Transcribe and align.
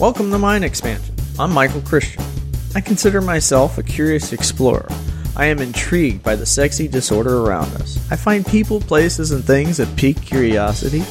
Welcome 0.00 0.30
to 0.30 0.38
Mind 0.38 0.64
Expansion. 0.64 1.14
I'm 1.38 1.52
Michael 1.52 1.82
Christian. 1.82 2.24
I 2.74 2.80
consider 2.80 3.20
myself 3.20 3.76
a 3.76 3.82
curious 3.82 4.32
explorer. 4.32 4.88
I 5.36 5.44
am 5.44 5.58
intrigued 5.58 6.22
by 6.22 6.36
the 6.36 6.46
sexy 6.46 6.88
disorder 6.88 7.40
around 7.40 7.74
us. 7.74 7.98
I 8.10 8.16
find 8.16 8.46
people, 8.46 8.80
places, 8.80 9.30
and 9.30 9.44
things 9.44 9.76
that 9.76 9.94
pique 9.98 10.22
curiosity. 10.22 11.02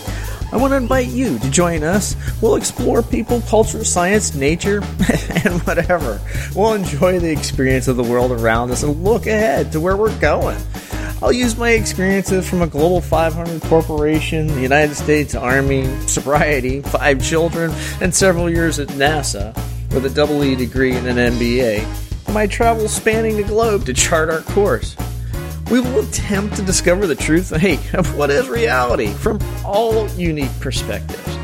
I 0.52 0.58
want 0.58 0.72
to 0.72 0.78
invite 0.78 1.10
you 1.10 1.38
to 1.38 1.52
join 1.52 1.84
us. 1.84 2.16
We'll 2.42 2.56
explore 2.56 3.04
people, 3.04 3.42
culture, 3.42 3.84
science, 3.84 4.34
nature, 4.34 4.78
and 5.46 5.62
whatever. 5.68 6.20
We'll 6.56 6.74
enjoy 6.74 7.20
the 7.20 7.32
experience 7.32 7.88
of 7.88 7.96
the 7.96 8.04
world 8.04 8.32
around 8.32 8.72
us 8.72 8.82
and 8.82 9.04
look 9.04 9.28
ahead 9.28 9.72
to 9.74 9.80
where 9.80 9.98
we're 9.98 10.20
going. 10.20 10.58
I'll 11.22 11.34
use 11.34 11.58
my 11.58 11.72
experiences 11.72 12.50
from 12.50 12.62
a 12.62 12.68
Global 12.68 13.02
500 13.02 13.62
corporation, 13.64 14.48
the 14.48 14.62
United 14.62 14.96
States 14.96 15.36
Army, 15.36 15.86
sobriety, 16.08 16.82
five 16.82 17.22
children, 17.22 17.74
and 18.00 18.16
several 18.16 18.50
years 18.50 18.80
at 18.80 18.88
NASA 18.90 19.54
with 19.94 20.06
a 20.06 20.10
double 20.10 20.42
E 20.46 20.56
degree 20.56 20.96
and 20.96 21.08
an 21.08 21.34
MBA, 21.34 22.34
my 22.34 22.48
travels 22.48 22.94
spanning 22.94 23.36
the 23.36 23.44
globe 23.44 23.86
to 23.88 23.94
chart 23.94 24.30
our 24.30 24.40
course. 24.42 24.96
We 25.70 25.82
will 25.82 26.08
attempt 26.08 26.56
to 26.56 26.62
discover 26.62 27.06
the 27.06 27.16
truth 27.16 27.54
hey, 27.54 27.80
of 27.94 28.16
what 28.16 28.30
is 28.30 28.48
reality 28.48 29.08
from 29.08 29.40
all 29.66 30.08
unique 30.12 30.58
perspectives. 30.62 31.38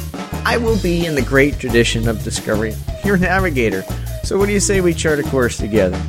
I 0.46 0.56
will 0.56 0.78
be 0.82 1.06
in 1.06 1.16
the 1.16 1.22
great 1.22 1.60
tradition 1.60 2.08
of 2.08 2.24
discovery, 2.24 2.76
your 3.04 3.18
navigator. 3.18 3.84
So, 4.24 4.38
what 4.38 4.46
do 4.46 4.54
you 4.54 4.62
say 4.62 4.80
we 4.80 4.94
chart 4.94 5.20
a 5.20 5.24
course 5.24 5.58
together? 5.58 6.02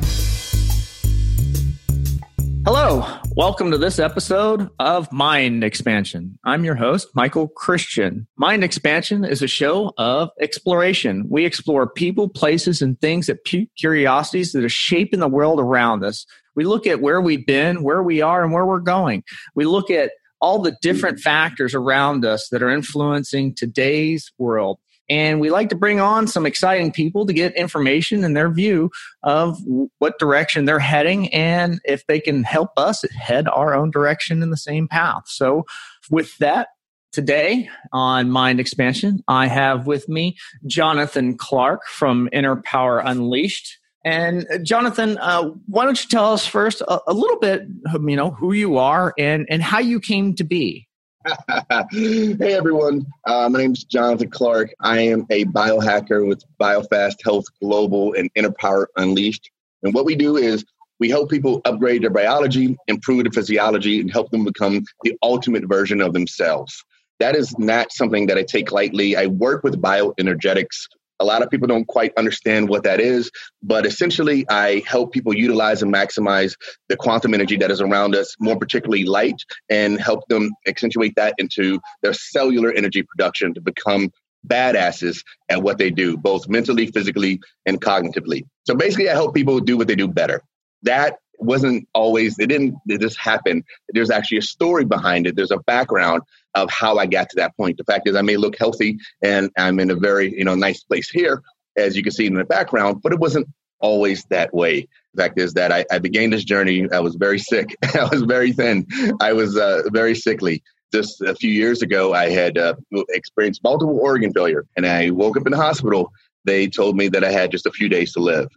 Hello, 2.69 3.07
welcome 3.37 3.71
to 3.71 3.77
this 3.77 3.97
episode 3.97 4.69
of 4.77 5.09
Mind 5.09 5.63
Expansion. 5.63 6.37
I'm 6.43 6.65
your 6.65 6.75
host, 6.75 7.07
Michael 7.15 7.47
Christian. 7.47 8.27
Mind 8.35 8.61
Expansion 8.61 9.23
is 9.23 9.41
a 9.41 9.47
show 9.47 9.93
of 9.97 10.31
exploration. 10.41 11.27
We 11.29 11.45
explore 11.45 11.89
people, 11.89 12.27
places, 12.27 12.81
and 12.81 12.99
things 12.99 13.27
that 13.27 13.45
pique 13.45 13.69
curiosities 13.77 14.51
that 14.51 14.65
are 14.65 14.69
shaping 14.69 15.21
the 15.21 15.29
world 15.29 15.61
around 15.61 16.03
us. 16.03 16.25
We 16.55 16.65
look 16.65 16.85
at 16.85 16.99
where 16.99 17.21
we've 17.21 17.45
been, 17.45 17.83
where 17.83 18.03
we 18.03 18.19
are, 18.19 18.43
and 18.43 18.51
where 18.51 18.65
we're 18.65 18.79
going. 18.79 19.23
We 19.55 19.63
look 19.63 19.89
at 19.89 20.11
all 20.41 20.59
the 20.59 20.75
different 20.81 21.21
factors 21.21 21.73
around 21.73 22.25
us 22.25 22.49
that 22.49 22.61
are 22.61 22.69
influencing 22.69 23.55
today's 23.55 24.29
world. 24.37 24.79
And 25.09 25.39
we 25.39 25.49
like 25.49 25.69
to 25.69 25.75
bring 25.75 25.99
on 25.99 26.27
some 26.27 26.45
exciting 26.45 26.91
people 26.91 27.25
to 27.25 27.33
get 27.33 27.55
information 27.55 28.23
and 28.23 28.35
their 28.35 28.49
view 28.49 28.91
of 29.23 29.57
what 29.99 30.19
direction 30.19 30.65
they're 30.65 30.79
heading 30.79 31.33
and 31.33 31.79
if 31.85 32.05
they 32.07 32.19
can 32.19 32.43
help 32.43 32.71
us 32.77 33.03
head 33.11 33.47
our 33.47 33.73
own 33.73 33.91
direction 33.91 34.43
in 34.43 34.49
the 34.49 34.57
same 34.57 34.87
path. 34.87 35.23
So, 35.27 35.65
with 36.09 36.37
that, 36.37 36.69
today 37.11 37.69
on 37.93 38.29
Mind 38.29 38.59
Expansion, 38.59 39.23
I 39.27 39.47
have 39.47 39.87
with 39.87 40.07
me 40.07 40.37
Jonathan 40.65 41.37
Clark 41.37 41.85
from 41.87 42.29
Inner 42.31 42.57
Power 42.57 42.99
Unleashed. 42.99 43.79
And 44.05 44.45
Jonathan, 44.63 45.17
uh, 45.17 45.49
why 45.65 45.85
don't 45.85 46.01
you 46.01 46.09
tell 46.09 46.31
us 46.31 46.45
first 46.45 46.81
a, 46.81 46.99
a 47.07 47.13
little 47.13 47.39
bit, 47.39 47.63
you 47.93 48.15
know, 48.15 48.31
who 48.31 48.53
you 48.53 48.77
are 48.77 49.13
and, 49.17 49.45
and 49.49 49.61
how 49.61 49.79
you 49.79 49.99
came 49.99 50.35
to 50.35 50.43
be? 50.43 50.86
hey 51.91 52.53
everyone, 52.53 53.05
uh, 53.25 53.49
my 53.49 53.59
name 53.59 53.73
is 53.73 53.83
Jonathan 53.83 54.29
Clark. 54.29 54.73
I 54.79 54.99
am 55.01 55.25
a 55.29 55.45
biohacker 55.45 56.27
with 56.27 56.43
BioFast 56.59 57.15
Health 57.23 57.45
Global 57.61 58.13
and 58.13 58.29
Inner 58.35 58.51
Power 58.51 58.89
Unleashed. 58.95 59.49
And 59.83 59.93
what 59.93 60.05
we 60.05 60.15
do 60.15 60.37
is 60.37 60.63
we 60.99 61.09
help 61.09 61.29
people 61.29 61.61
upgrade 61.65 62.03
their 62.03 62.09
biology, 62.09 62.77
improve 62.87 63.23
their 63.23 63.31
physiology, 63.31 63.99
and 63.99 64.11
help 64.11 64.31
them 64.31 64.45
become 64.45 64.83
the 65.03 65.17
ultimate 65.21 65.65
version 65.67 66.01
of 66.01 66.13
themselves. 66.13 66.83
That 67.19 67.35
is 67.35 67.57
not 67.57 67.91
something 67.91 68.27
that 68.27 68.37
I 68.37 68.43
take 68.43 68.71
lightly. 68.71 69.15
I 69.15 69.27
work 69.27 69.63
with 69.63 69.81
bioenergetics 69.81 70.87
a 71.19 71.25
lot 71.25 71.41
of 71.41 71.49
people 71.49 71.67
don't 71.67 71.87
quite 71.87 72.13
understand 72.17 72.69
what 72.69 72.83
that 72.83 72.99
is, 72.99 73.31
but 73.63 73.85
essentially, 73.85 74.45
I 74.49 74.83
help 74.87 75.11
people 75.11 75.35
utilize 75.35 75.81
and 75.81 75.93
maximize 75.93 76.55
the 76.89 76.95
quantum 76.95 77.33
energy 77.33 77.57
that 77.57 77.71
is 77.71 77.81
around 77.81 78.15
us, 78.15 78.35
more 78.39 78.57
particularly 78.57 79.03
light, 79.03 79.41
and 79.69 79.99
help 79.99 80.27
them 80.29 80.51
accentuate 80.67 81.15
that 81.15 81.33
into 81.37 81.79
their 82.01 82.13
cellular 82.13 82.71
energy 82.71 83.03
production 83.03 83.53
to 83.53 83.61
become 83.61 84.11
badasses 84.47 85.23
at 85.49 85.61
what 85.63 85.77
they 85.77 85.89
do, 85.89 86.17
both 86.17 86.47
mentally, 86.47 86.87
physically, 86.87 87.39
and 87.65 87.81
cognitively. 87.81 88.43
So 88.65 88.75
basically, 88.75 89.09
I 89.09 89.13
help 89.13 89.33
people 89.33 89.59
do 89.59 89.77
what 89.77 89.87
they 89.87 89.95
do 89.95 90.07
better. 90.07 90.41
That 90.83 91.17
wasn't 91.37 91.87
always, 91.93 92.37
it 92.39 92.47
didn't 92.47 92.75
it 92.87 93.01
just 93.01 93.19
happen. 93.19 93.63
There's 93.89 94.09
actually 94.09 94.39
a 94.39 94.43
story 94.43 94.85
behind 94.85 95.27
it, 95.27 95.35
there's 95.35 95.51
a 95.51 95.59
background 95.59 96.23
of 96.55 96.69
how 96.71 96.97
I 96.97 97.05
got 97.05 97.29
to 97.29 97.35
that 97.37 97.55
point. 97.57 97.77
The 97.77 97.83
fact 97.83 98.07
is, 98.07 98.15
I 98.15 98.21
may 98.21 98.37
look 98.37 98.57
healthy 98.57 98.97
and 99.23 99.51
I'm 99.57 99.79
in 99.79 99.91
a 99.91 99.95
very 99.95 100.35
you 100.35 100.43
know 100.43 100.55
nice 100.55 100.83
place 100.83 101.09
here, 101.09 101.41
as 101.77 101.95
you 101.95 102.03
can 102.03 102.11
see 102.11 102.25
in 102.25 102.33
the 102.33 102.43
background, 102.43 103.01
but 103.01 103.13
it 103.13 103.19
wasn't 103.19 103.47
always 103.79 104.23
that 104.25 104.53
way. 104.53 104.87
The 105.13 105.23
fact 105.23 105.39
is 105.39 105.53
that 105.53 105.71
I, 105.71 105.85
I 105.91 105.99
began 105.99 106.29
this 106.29 106.43
journey. 106.43 106.87
I 106.91 106.99
was 106.99 107.15
very 107.15 107.39
sick. 107.39 107.75
I 107.95 108.07
was 108.11 108.23
very 108.23 108.51
thin. 108.51 108.87
I 109.21 109.33
was 109.33 109.57
uh, 109.57 109.83
very 109.91 110.15
sickly. 110.15 110.63
Just 110.93 111.21
a 111.21 111.35
few 111.35 111.51
years 111.51 111.81
ago, 111.81 112.13
I 112.13 112.29
had 112.29 112.57
uh, 112.57 112.75
experienced 113.09 113.61
multiple 113.61 113.99
organ 113.99 114.31
failure, 114.31 114.65
and 114.77 114.85
I 114.85 115.09
woke 115.09 115.35
up 115.35 115.45
in 115.45 115.51
the 115.51 115.57
hospital. 115.57 116.11
They 116.45 116.67
told 116.67 116.95
me 116.95 117.09
that 117.09 117.25
I 117.25 117.31
had 117.31 117.51
just 117.51 117.65
a 117.65 117.71
few 117.71 117.89
days 117.89 118.13
to 118.13 118.21
live 118.21 118.47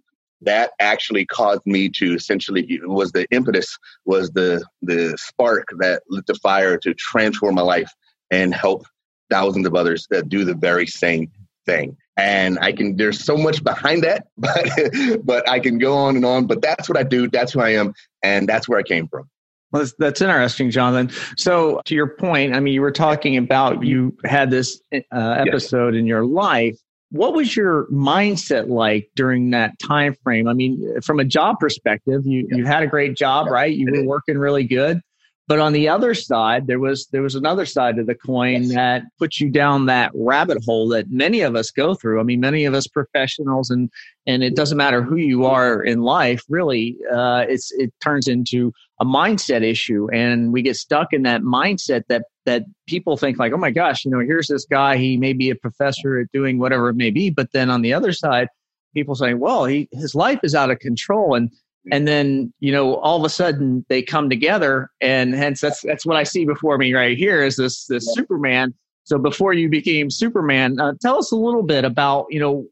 that 0.43 0.73
actually 0.81 1.27
caused 1.27 1.63
me 1.67 1.89
to 1.89 2.15
essentially 2.15 2.81
was 2.85 3.13
the 3.13 3.27
impetus 3.31 3.79
was 4.05 4.31
the 4.31 4.65
the 4.83 5.17
spark 5.19 5.69
that 5.79 6.03
lit 6.09 6.27
the 6.27 6.35
fire 6.37 6.79
to 6.79 6.95
transform 6.95 7.55
my 7.55 7.63
life 7.63 7.93
and 8.31 8.55
help 8.55 8.87
thousands 9.31 9.67
of 9.67 9.75
others 9.75 10.07
that 10.11 10.29
do 10.29 10.45
the 10.45 10.55
very 10.55 10.87
same 10.87 11.31
thing 11.67 11.97
and 12.17 12.59
i 12.61 12.73
can 12.73 12.97
there's 12.97 13.23
so 13.23 13.37
much 13.37 13.63
behind 13.63 14.03
that 14.03 14.27
but 14.39 15.25
but 15.25 15.49
i 15.49 15.61
can 15.61 15.79
go 15.79 15.97
on 15.97 16.17
and 16.17 16.25
on 16.25 16.47
but 16.47 16.63
that's 16.63 16.89
what 16.89 16.99
i 16.99 17.03
do 17.03 17.29
that's 17.29 17.53
who 17.53 17.61
i 17.61 17.71
am 17.71 17.93
and 18.23 18.49
that's 18.49 18.69
where 18.69 18.79
i 18.79 18.83
came 18.83 19.07
from 19.09 19.29
well, 19.73 19.83
that's, 19.83 19.95
that's, 20.01 20.21
interesting, 20.21 20.73
Jonathan. 20.73 21.17
So, 21.37 21.81
to 21.85 21.95
your 21.95 22.09
point, 22.09 22.57
I 22.57 22.59
mean, 22.59 22.75
you 22.75 22.81
were 22.81 22.91
talking 22.91 23.37
about 23.37 23.85
you 23.85 24.17
had 24.25 24.51
this 24.51 24.81
uh, 24.93 24.99
episode 25.13 25.95
yes. 25.95 26.01
in 26.01 26.07
your 26.07 26.27
life 26.27 26.77
what 27.11 27.35
was 27.35 27.57
your 27.57 27.87
mindset 27.87 28.69
like 28.69 29.11
during 29.17 29.51
that 29.51 29.79
time 29.79 30.15
frame? 30.23 30.49
I 30.49 30.53
mean 30.53 31.01
from 31.03 31.21
a 31.21 31.25
job 31.25 31.59
perspective 31.59 32.23
you, 32.25 32.47
you 32.51 32.65
had 32.65 32.83
a 32.83 32.87
great 32.87 33.17
job 33.17 33.49
right? 33.49 33.75
You 33.75 33.91
were 33.93 34.05
working 34.05 34.39
really 34.39 34.65
good. 34.65 35.01
But 35.49 35.59
on 35.59 35.73
the 35.73 35.89
other 35.89 36.15
side 36.15 36.69
there 36.69 36.79
was 36.79 37.09
there 37.11 37.23
was 37.23 37.35
another 37.35 37.67
side 37.67 37.99
of 37.99 38.07
the 38.07 38.15
coin 38.15 38.65
yes. 38.65 38.75
that 38.75 39.03
puts 39.19 39.41
you 39.41 39.51
down 39.51 39.87
that 39.87 40.13
rabbit 40.15 40.63
hole 40.65 40.89
that 40.91 41.11
many 41.11 41.41
of 41.41 41.57
us 41.57 41.73
go 41.73 41.95
through. 41.95 42.21
I 42.21 42.23
mean 42.23 42.39
many 42.39 42.65
of 42.65 42.75
us 42.75 42.87
professionals 42.87 43.71
and 43.71 43.91
and 44.27 44.45
it 44.45 44.55
doesn't 44.55 44.79
matter 44.79 45.03
who 45.03 45.17
you 45.17 45.47
are 45.47 45.83
in 45.83 46.03
life 46.03 46.45
really 46.49 46.97
uh, 47.13 47.45
it's 47.49 47.73
it 47.73 47.93
turns 48.01 48.29
into 48.29 48.73
a 49.01 49.05
mindset 49.05 49.63
issue 49.63 50.09
and 50.13 50.53
we 50.53 50.63
get 50.63 50.77
stuck 50.77 51.09
in 51.13 51.23
that 51.23 51.41
mindset 51.41 52.03
that 52.09 52.23
that 52.47 52.65
people 52.87 53.17
think 53.17 53.39
like 53.39 53.53
oh 53.53 53.59
my 53.59 53.71
gosh 53.71 54.05
you 54.05 54.11
know 54.11 54.21
here's 54.21 54.49
this 54.49 54.65
guy 54.65 54.97
he 54.97 55.17
may 55.17 55.33
be 55.33 55.51
a 55.51 55.55
professor 55.55 56.19
at 56.19 56.33
doing 56.33 56.59
whatever 56.59 56.89
it 56.89 56.97
may 56.97 57.11
be 57.11 57.31
but 57.31 57.53
then 57.53 57.71
on 57.71 57.83
the 57.83 57.93
other 57.93 58.13
side 58.13 58.49
people 58.95 59.15
say 59.15 59.35
well 59.35 59.65
he 59.65 59.89
his 59.93 60.15
life 60.15 60.41
is 60.43 60.55
out 60.55 60.71
of 60.71 60.79
control 60.79 61.35
and 61.35 61.51
and 61.93 62.07
then 62.07 62.53
you 62.61 62.73
know 62.73 62.97
all 62.97 63.19
of 63.19 63.25
a 63.25 63.29
sudden 63.29 63.85
they 63.89 64.03
come 64.03 64.29
together 64.29 64.91
and 65.01 65.35
hence 65.35 65.61
that's 65.61 65.81
that's 65.83 66.07
what 66.07 66.17
i 66.17 66.23
see 66.23 66.45
before 66.45 66.79
me 66.79 66.93
right 66.95 67.17
here 67.17 67.43
is 67.43 67.57
this 67.57 67.87
this 67.87 68.07
superman. 68.15 68.75
So 69.05 69.19
before 69.19 69.55
you 69.55 69.69
became 69.69 70.09
superman 70.09 70.79
uh, 70.79 70.93
tell 71.01 71.19
us 71.19 71.33
a 71.33 71.37
little 71.37 71.65
bit 71.65 71.85
about 71.85 72.27
you 72.31 72.39
know 72.39 72.67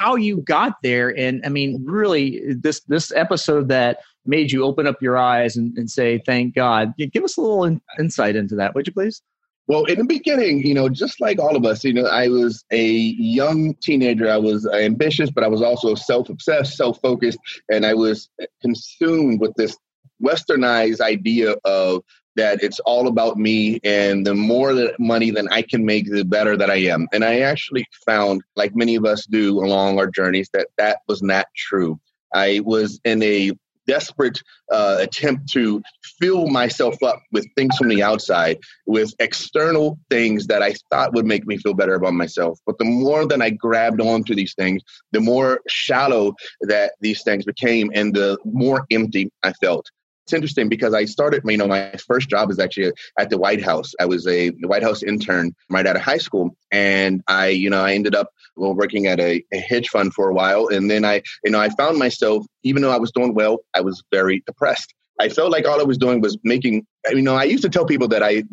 how 0.00 0.16
you 0.16 0.38
got 0.38 0.74
there 0.82 1.16
and 1.16 1.40
i 1.44 1.48
mean 1.48 1.84
really 1.84 2.42
this 2.54 2.80
this 2.88 3.12
episode 3.12 3.68
that 3.68 3.98
made 4.26 4.52
you 4.52 4.64
open 4.64 4.86
up 4.86 5.02
your 5.02 5.16
eyes 5.16 5.56
and, 5.56 5.76
and 5.76 5.90
say, 5.90 6.18
thank 6.24 6.54
God. 6.54 6.94
Give 6.96 7.24
us 7.24 7.36
a 7.36 7.40
little 7.40 7.64
in, 7.64 7.80
insight 7.98 8.36
into 8.36 8.54
that, 8.56 8.74
would 8.74 8.86
you 8.86 8.92
please? 8.92 9.22
Well, 9.66 9.84
in 9.84 9.98
the 9.98 10.04
beginning, 10.04 10.66
you 10.66 10.74
know, 10.74 10.90
just 10.90 11.20
like 11.22 11.38
all 11.38 11.56
of 11.56 11.64
us, 11.64 11.84
you 11.84 11.94
know, 11.94 12.04
I 12.04 12.28
was 12.28 12.64
a 12.70 12.84
young 12.86 13.74
teenager. 13.82 14.30
I 14.30 14.36
was 14.36 14.66
ambitious, 14.66 15.30
but 15.30 15.42
I 15.42 15.48
was 15.48 15.62
also 15.62 15.94
self 15.94 16.28
obsessed, 16.28 16.76
self 16.76 17.00
focused, 17.00 17.38
and 17.70 17.86
I 17.86 17.94
was 17.94 18.28
consumed 18.60 19.40
with 19.40 19.54
this 19.56 19.76
westernized 20.22 21.00
idea 21.00 21.54
of 21.64 22.02
that 22.36 22.62
it's 22.62 22.80
all 22.80 23.06
about 23.06 23.38
me 23.38 23.80
and 23.84 24.26
the 24.26 24.34
more 24.34 24.74
money 24.98 25.30
than 25.30 25.48
I 25.48 25.62
can 25.62 25.84
make, 25.84 26.10
the 26.10 26.24
better 26.24 26.56
that 26.56 26.70
I 26.70 26.76
am. 26.76 27.06
And 27.12 27.24
I 27.24 27.40
actually 27.40 27.86
found, 28.04 28.42
like 28.56 28.74
many 28.74 28.96
of 28.96 29.04
us 29.04 29.24
do 29.24 29.64
along 29.64 29.98
our 29.98 30.08
journeys, 30.08 30.48
that 30.52 30.68
that 30.76 30.98
was 31.08 31.22
not 31.22 31.46
true. 31.56 31.98
I 32.34 32.60
was 32.64 33.00
in 33.04 33.22
a 33.22 33.52
desperate 33.86 34.40
uh, 34.72 34.98
attempt 35.00 35.50
to 35.52 35.82
fill 36.20 36.46
myself 36.48 37.02
up 37.02 37.20
with 37.32 37.46
things 37.56 37.76
from 37.76 37.88
the 37.88 38.02
outside, 38.02 38.58
with 38.86 39.12
external 39.18 39.98
things 40.10 40.46
that 40.46 40.62
I 40.62 40.74
thought 40.90 41.14
would 41.14 41.26
make 41.26 41.46
me 41.46 41.56
feel 41.58 41.74
better 41.74 41.94
about 41.94 42.14
myself. 42.14 42.58
But 42.66 42.78
the 42.78 42.84
more 42.84 43.26
that 43.26 43.42
I 43.42 43.50
grabbed 43.50 44.00
onto 44.00 44.34
these 44.34 44.54
things, 44.54 44.82
the 45.12 45.20
more 45.20 45.60
shallow 45.68 46.34
that 46.62 46.94
these 47.00 47.22
things 47.22 47.44
became 47.44 47.90
and 47.94 48.14
the 48.14 48.38
more 48.44 48.86
empty 48.90 49.30
I 49.42 49.52
felt. 49.54 49.88
It's 50.24 50.32
interesting 50.32 50.70
because 50.70 50.94
I 50.94 51.04
started, 51.04 51.42
you 51.44 51.58
know, 51.58 51.66
my 51.66 51.92
first 52.06 52.30
job 52.30 52.48
was 52.48 52.58
actually 52.58 52.92
at 53.18 53.28
the 53.28 53.36
White 53.36 53.62
House. 53.62 53.92
I 54.00 54.06
was 54.06 54.26
a 54.26 54.48
White 54.62 54.82
House 54.82 55.02
intern 55.02 55.54
right 55.68 55.86
out 55.86 55.96
of 55.96 56.02
high 56.02 56.18
school. 56.18 56.56
And 56.72 57.22
I, 57.28 57.48
you 57.48 57.68
know, 57.68 57.84
I 57.84 57.92
ended 57.92 58.14
up 58.14 58.30
working 58.56 59.06
at 59.06 59.20
a, 59.20 59.44
a 59.52 59.58
hedge 59.58 59.90
fund 59.90 60.14
for 60.14 60.30
a 60.30 60.34
while. 60.34 60.68
And 60.68 60.90
then 60.90 61.04
I, 61.04 61.22
you 61.44 61.50
know, 61.50 61.60
I 61.60 61.68
found 61.68 61.98
myself, 61.98 62.46
even 62.62 62.80
though 62.80 62.90
I 62.90 62.98
was 62.98 63.12
doing 63.12 63.34
well, 63.34 63.58
I 63.74 63.82
was 63.82 64.02
very 64.10 64.42
depressed. 64.46 64.94
I 65.20 65.28
felt 65.28 65.52
like 65.52 65.66
all 65.66 65.78
I 65.78 65.84
was 65.84 65.98
doing 65.98 66.22
was 66.22 66.38
making, 66.42 66.86
you 67.10 67.22
know, 67.22 67.36
I 67.36 67.44
used 67.44 67.62
to 67.64 67.68
tell 67.68 67.84
people 67.84 68.08
that 68.08 68.22
I 68.22 68.44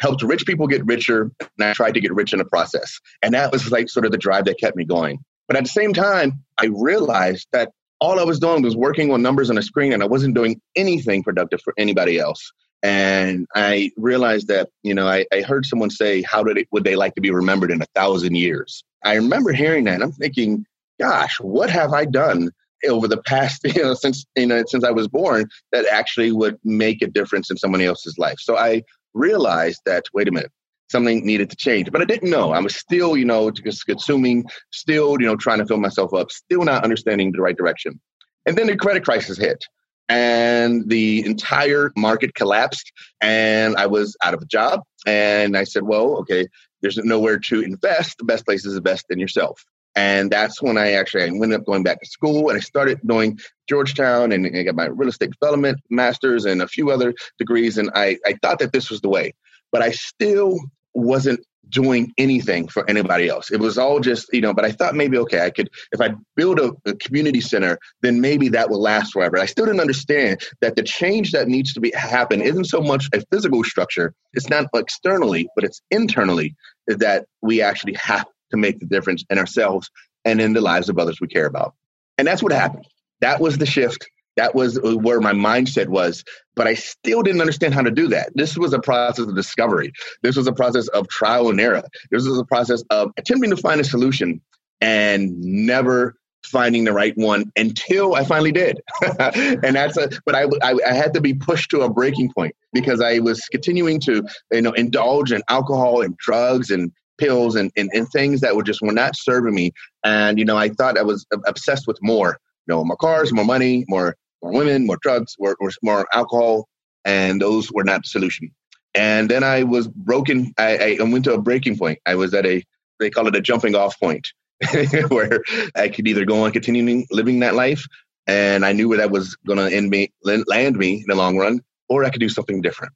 helped 0.00 0.22
rich 0.22 0.44
people 0.46 0.66
get 0.66 0.84
richer 0.84 1.30
and 1.40 1.48
I 1.60 1.74
tried 1.74 1.94
to 1.94 2.00
get 2.00 2.12
rich 2.12 2.32
in 2.32 2.40
the 2.40 2.44
process. 2.44 2.98
And 3.22 3.34
that 3.34 3.52
was 3.52 3.70
like 3.70 3.88
sort 3.88 4.04
of 4.04 4.10
the 4.10 4.18
drive 4.18 4.46
that 4.46 4.58
kept 4.58 4.76
me 4.76 4.84
going. 4.84 5.20
But 5.46 5.56
at 5.56 5.64
the 5.64 5.70
same 5.70 5.92
time, 5.92 6.42
I 6.58 6.66
realized 6.66 7.46
that 7.52 7.70
all 8.00 8.18
I 8.18 8.24
was 8.24 8.38
doing 8.38 8.62
was 8.62 8.76
working 8.76 9.12
on 9.12 9.22
numbers 9.22 9.50
on 9.50 9.58
a 9.58 9.62
screen 9.62 9.92
and 9.92 10.02
I 10.02 10.06
wasn't 10.06 10.34
doing 10.34 10.60
anything 10.74 11.22
productive 11.22 11.60
for 11.62 11.74
anybody 11.76 12.18
else. 12.18 12.50
And 12.82 13.46
I 13.54 13.90
realized 13.96 14.48
that, 14.48 14.70
you 14.82 14.94
know, 14.94 15.06
I, 15.06 15.26
I 15.32 15.42
heard 15.42 15.66
someone 15.66 15.90
say, 15.90 16.22
how 16.22 16.42
did 16.42 16.56
it, 16.56 16.68
would 16.72 16.84
they 16.84 16.96
like 16.96 17.14
to 17.16 17.20
be 17.20 17.30
remembered 17.30 17.70
in 17.70 17.82
a 17.82 17.86
thousand 17.94 18.36
years? 18.36 18.82
I 19.04 19.14
remember 19.14 19.52
hearing 19.52 19.84
that 19.84 19.94
and 19.94 20.02
I'm 20.02 20.12
thinking, 20.12 20.64
gosh, 20.98 21.38
what 21.40 21.68
have 21.68 21.92
I 21.92 22.06
done 22.06 22.50
over 22.88 23.06
the 23.06 23.18
past, 23.22 23.64
you 23.64 23.82
know, 23.82 23.94
since, 23.94 24.24
you 24.34 24.46
know, 24.46 24.62
since 24.66 24.82
I 24.82 24.90
was 24.90 25.08
born 25.08 25.48
that 25.72 25.84
actually 25.86 26.32
would 26.32 26.58
make 26.64 27.02
a 27.02 27.06
difference 27.06 27.50
in 27.50 27.58
somebody 27.58 27.84
else's 27.84 28.16
life? 28.16 28.38
So 28.38 28.56
I 28.56 28.82
realized 29.12 29.82
that, 29.84 30.04
wait 30.14 30.28
a 30.28 30.32
minute, 30.32 30.52
something 30.90 31.24
needed 31.24 31.50
to 31.50 31.56
change. 31.56 31.90
But 31.90 32.02
I 32.02 32.04
didn't 32.04 32.30
know. 32.30 32.52
I 32.52 32.60
was 32.60 32.76
still, 32.76 33.16
you 33.16 33.24
know, 33.24 33.50
just 33.50 33.86
consuming, 33.86 34.44
still, 34.70 35.16
you 35.20 35.26
know, 35.26 35.36
trying 35.36 35.58
to 35.58 35.66
fill 35.66 35.78
myself 35.78 36.12
up, 36.12 36.30
still 36.30 36.64
not 36.64 36.84
understanding 36.84 37.32
the 37.32 37.40
right 37.40 37.56
direction. 37.56 38.00
And 38.46 38.56
then 38.56 38.66
the 38.66 38.76
credit 38.76 39.04
crisis 39.04 39.38
hit 39.38 39.64
and 40.08 40.88
the 40.88 41.24
entire 41.24 41.92
market 41.96 42.34
collapsed 42.34 42.90
and 43.20 43.76
I 43.76 43.86
was 43.86 44.16
out 44.24 44.34
of 44.34 44.42
a 44.42 44.46
job. 44.46 44.82
And 45.06 45.56
I 45.56 45.64
said, 45.64 45.84
well, 45.84 46.16
okay, 46.18 46.48
there's 46.82 46.98
nowhere 46.98 47.38
to 47.38 47.60
invest. 47.60 48.18
The 48.18 48.24
best 48.24 48.44
place 48.44 48.64
is 48.66 48.76
invest 48.76 49.06
in 49.10 49.18
yourself. 49.18 49.64
And 49.96 50.30
that's 50.30 50.62
when 50.62 50.78
I 50.78 50.92
actually 50.92 51.24
I 51.24 51.26
ended 51.26 51.52
up 51.52 51.66
going 51.66 51.82
back 51.82 52.00
to 52.00 52.06
school 52.06 52.48
and 52.48 52.56
I 52.56 52.60
started 52.60 53.00
doing 53.06 53.38
Georgetown 53.68 54.32
and 54.32 54.46
I 54.46 54.62
got 54.62 54.76
my 54.76 54.86
real 54.86 55.08
estate 55.08 55.30
development 55.30 55.78
master's 55.90 56.44
and 56.44 56.62
a 56.62 56.68
few 56.68 56.90
other 56.90 57.14
degrees. 57.38 57.76
And 57.76 57.90
I, 57.94 58.18
I 58.24 58.36
thought 58.40 58.60
that 58.60 58.72
this 58.72 58.90
was 58.90 59.00
the 59.00 59.08
way. 59.08 59.34
But 59.72 59.82
I 59.82 59.90
still 59.90 60.58
wasn't 60.94 61.40
doing 61.70 62.12
anything 62.18 62.68
for 62.68 62.88
anybody 62.88 63.28
else. 63.28 63.50
It 63.50 63.60
was 63.60 63.78
all 63.78 64.00
just, 64.00 64.28
you 64.32 64.40
know, 64.40 64.52
but 64.52 64.64
I 64.64 64.72
thought 64.72 64.94
maybe, 64.94 65.16
okay, 65.18 65.44
I 65.44 65.50
could, 65.50 65.70
if 65.92 66.00
I 66.00 66.14
build 66.36 66.58
a, 66.58 66.72
a, 66.84 66.94
community 66.96 67.40
center, 67.40 67.78
then 68.02 68.20
maybe 68.20 68.48
that 68.48 68.70
will 68.70 68.80
last 68.80 69.12
forever. 69.12 69.38
I 69.38 69.46
still 69.46 69.66
didn't 69.66 69.80
understand 69.80 70.40
that 70.60 70.76
the 70.76 70.82
change 70.82 71.32
that 71.32 71.48
needs 71.48 71.72
to 71.74 71.80
be 71.80 71.92
happen 71.92 72.40
isn't 72.42 72.64
so 72.64 72.80
much 72.80 73.08
a 73.14 73.22
physical 73.30 73.62
structure. 73.62 74.14
It's 74.32 74.48
not 74.48 74.66
externally, 74.74 75.48
but 75.54 75.64
it's 75.64 75.80
internally 75.90 76.56
that 76.88 77.26
we 77.40 77.62
actually 77.62 77.94
have 77.94 78.26
to 78.50 78.56
make 78.56 78.80
the 78.80 78.86
difference 78.86 79.24
in 79.30 79.38
ourselves 79.38 79.90
and 80.24 80.40
in 80.40 80.52
the 80.52 80.60
lives 80.60 80.88
of 80.88 80.98
others 80.98 81.20
we 81.20 81.28
care 81.28 81.46
about. 81.46 81.74
And 82.18 82.26
that's 82.26 82.42
what 82.42 82.52
happened. 82.52 82.86
That 83.20 83.40
was 83.40 83.58
the 83.58 83.66
shift 83.66 84.08
that 84.40 84.54
was 84.54 84.78
uh, 84.78 84.96
where 84.96 85.20
my 85.20 85.32
mindset 85.32 85.88
was. 85.88 86.24
But 86.56 86.66
I 86.66 86.74
still 86.74 87.22
didn't 87.22 87.42
understand 87.42 87.74
how 87.74 87.82
to 87.82 87.90
do 87.90 88.08
that. 88.08 88.30
This 88.34 88.56
was 88.56 88.72
a 88.72 88.78
process 88.78 89.26
of 89.26 89.36
discovery. 89.36 89.92
This 90.22 90.36
was 90.36 90.46
a 90.46 90.52
process 90.52 90.88
of 90.88 91.08
trial 91.08 91.50
and 91.50 91.60
error. 91.60 91.82
This 92.10 92.26
was 92.26 92.38
a 92.38 92.44
process 92.44 92.82
of 92.90 93.12
attempting 93.18 93.50
to 93.50 93.56
find 93.56 93.80
a 93.80 93.84
solution 93.84 94.40
and 94.80 95.38
never 95.38 96.16
finding 96.46 96.84
the 96.84 96.92
right 96.92 97.12
one 97.16 97.52
until 97.54 98.14
I 98.14 98.24
finally 98.24 98.50
did. 98.50 98.80
and 99.18 99.76
that's 99.76 99.98
a, 99.98 100.08
but 100.24 100.34
I, 100.34 100.44
I, 100.62 100.74
I, 100.88 100.94
had 100.94 101.12
to 101.12 101.20
be 101.20 101.34
pushed 101.34 101.70
to 101.72 101.82
a 101.82 101.90
breaking 101.90 102.32
point 102.32 102.56
because 102.72 103.02
I 103.02 103.18
was 103.18 103.42
continuing 103.52 104.00
to, 104.00 104.24
you 104.50 104.62
know, 104.62 104.72
indulge 104.72 105.32
in 105.32 105.42
alcohol 105.50 106.00
and 106.00 106.16
drugs 106.16 106.70
and 106.70 106.90
pills 107.18 107.56
and, 107.56 107.70
and, 107.76 107.90
and 107.92 108.08
things 108.08 108.40
that 108.40 108.56
were 108.56 108.62
just 108.62 108.80
were 108.80 108.92
not 108.92 109.16
serving 109.16 109.54
me. 109.54 109.72
And, 110.02 110.38
you 110.38 110.46
know, 110.46 110.56
I 110.56 110.70
thought 110.70 110.98
I 110.98 111.02
was 111.02 111.26
obsessed 111.46 111.86
with 111.86 111.98
more, 112.00 112.38
you 112.66 112.74
know, 112.74 112.84
more 112.84 112.96
cars, 112.96 113.34
more 113.34 113.44
money, 113.44 113.84
more 113.86 114.16
more 114.42 114.52
women, 114.52 114.86
more 114.86 114.98
drugs, 115.00 115.36
more, 115.38 115.56
more 115.82 116.06
alcohol, 116.12 116.68
and 117.04 117.40
those 117.40 117.70
were 117.72 117.84
not 117.84 118.02
the 118.02 118.08
solution. 118.08 118.50
And 118.94 119.28
then 119.28 119.44
I 119.44 119.62
was 119.62 119.88
broken. 119.88 120.52
I, 120.58 120.98
I 121.00 121.02
went 121.04 121.24
to 121.24 121.34
a 121.34 121.40
breaking 121.40 121.78
point. 121.78 122.00
I 122.06 122.16
was 122.16 122.34
at 122.34 122.46
a 122.46 122.64
they 122.98 123.10
call 123.10 123.26
it 123.26 123.36
a 123.36 123.40
jumping 123.40 123.74
off 123.74 123.98
point, 123.98 124.28
where 125.08 125.42
I 125.74 125.88
could 125.88 126.06
either 126.06 126.24
go 126.24 126.44
on 126.44 126.52
continuing 126.52 127.06
living 127.10 127.40
that 127.40 127.54
life, 127.54 127.86
and 128.26 128.64
I 128.64 128.72
knew 128.72 128.88
where 128.88 128.98
that 128.98 129.10
was 129.10 129.36
going 129.46 129.58
to 129.58 129.74
end 129.74 129.90
me, 129.90 130.12
land 130.22 130.76
me 130.76 130.96
in 130.96 131.04
the 131.08 131.14
long 131.14 131.38
run, 131.38 131.62
or 131.88 132.04
I 132.04 132.10
could 132.10 132.20
do 132.20 132.28
something 132.28 132.60
different. 132.60 132.92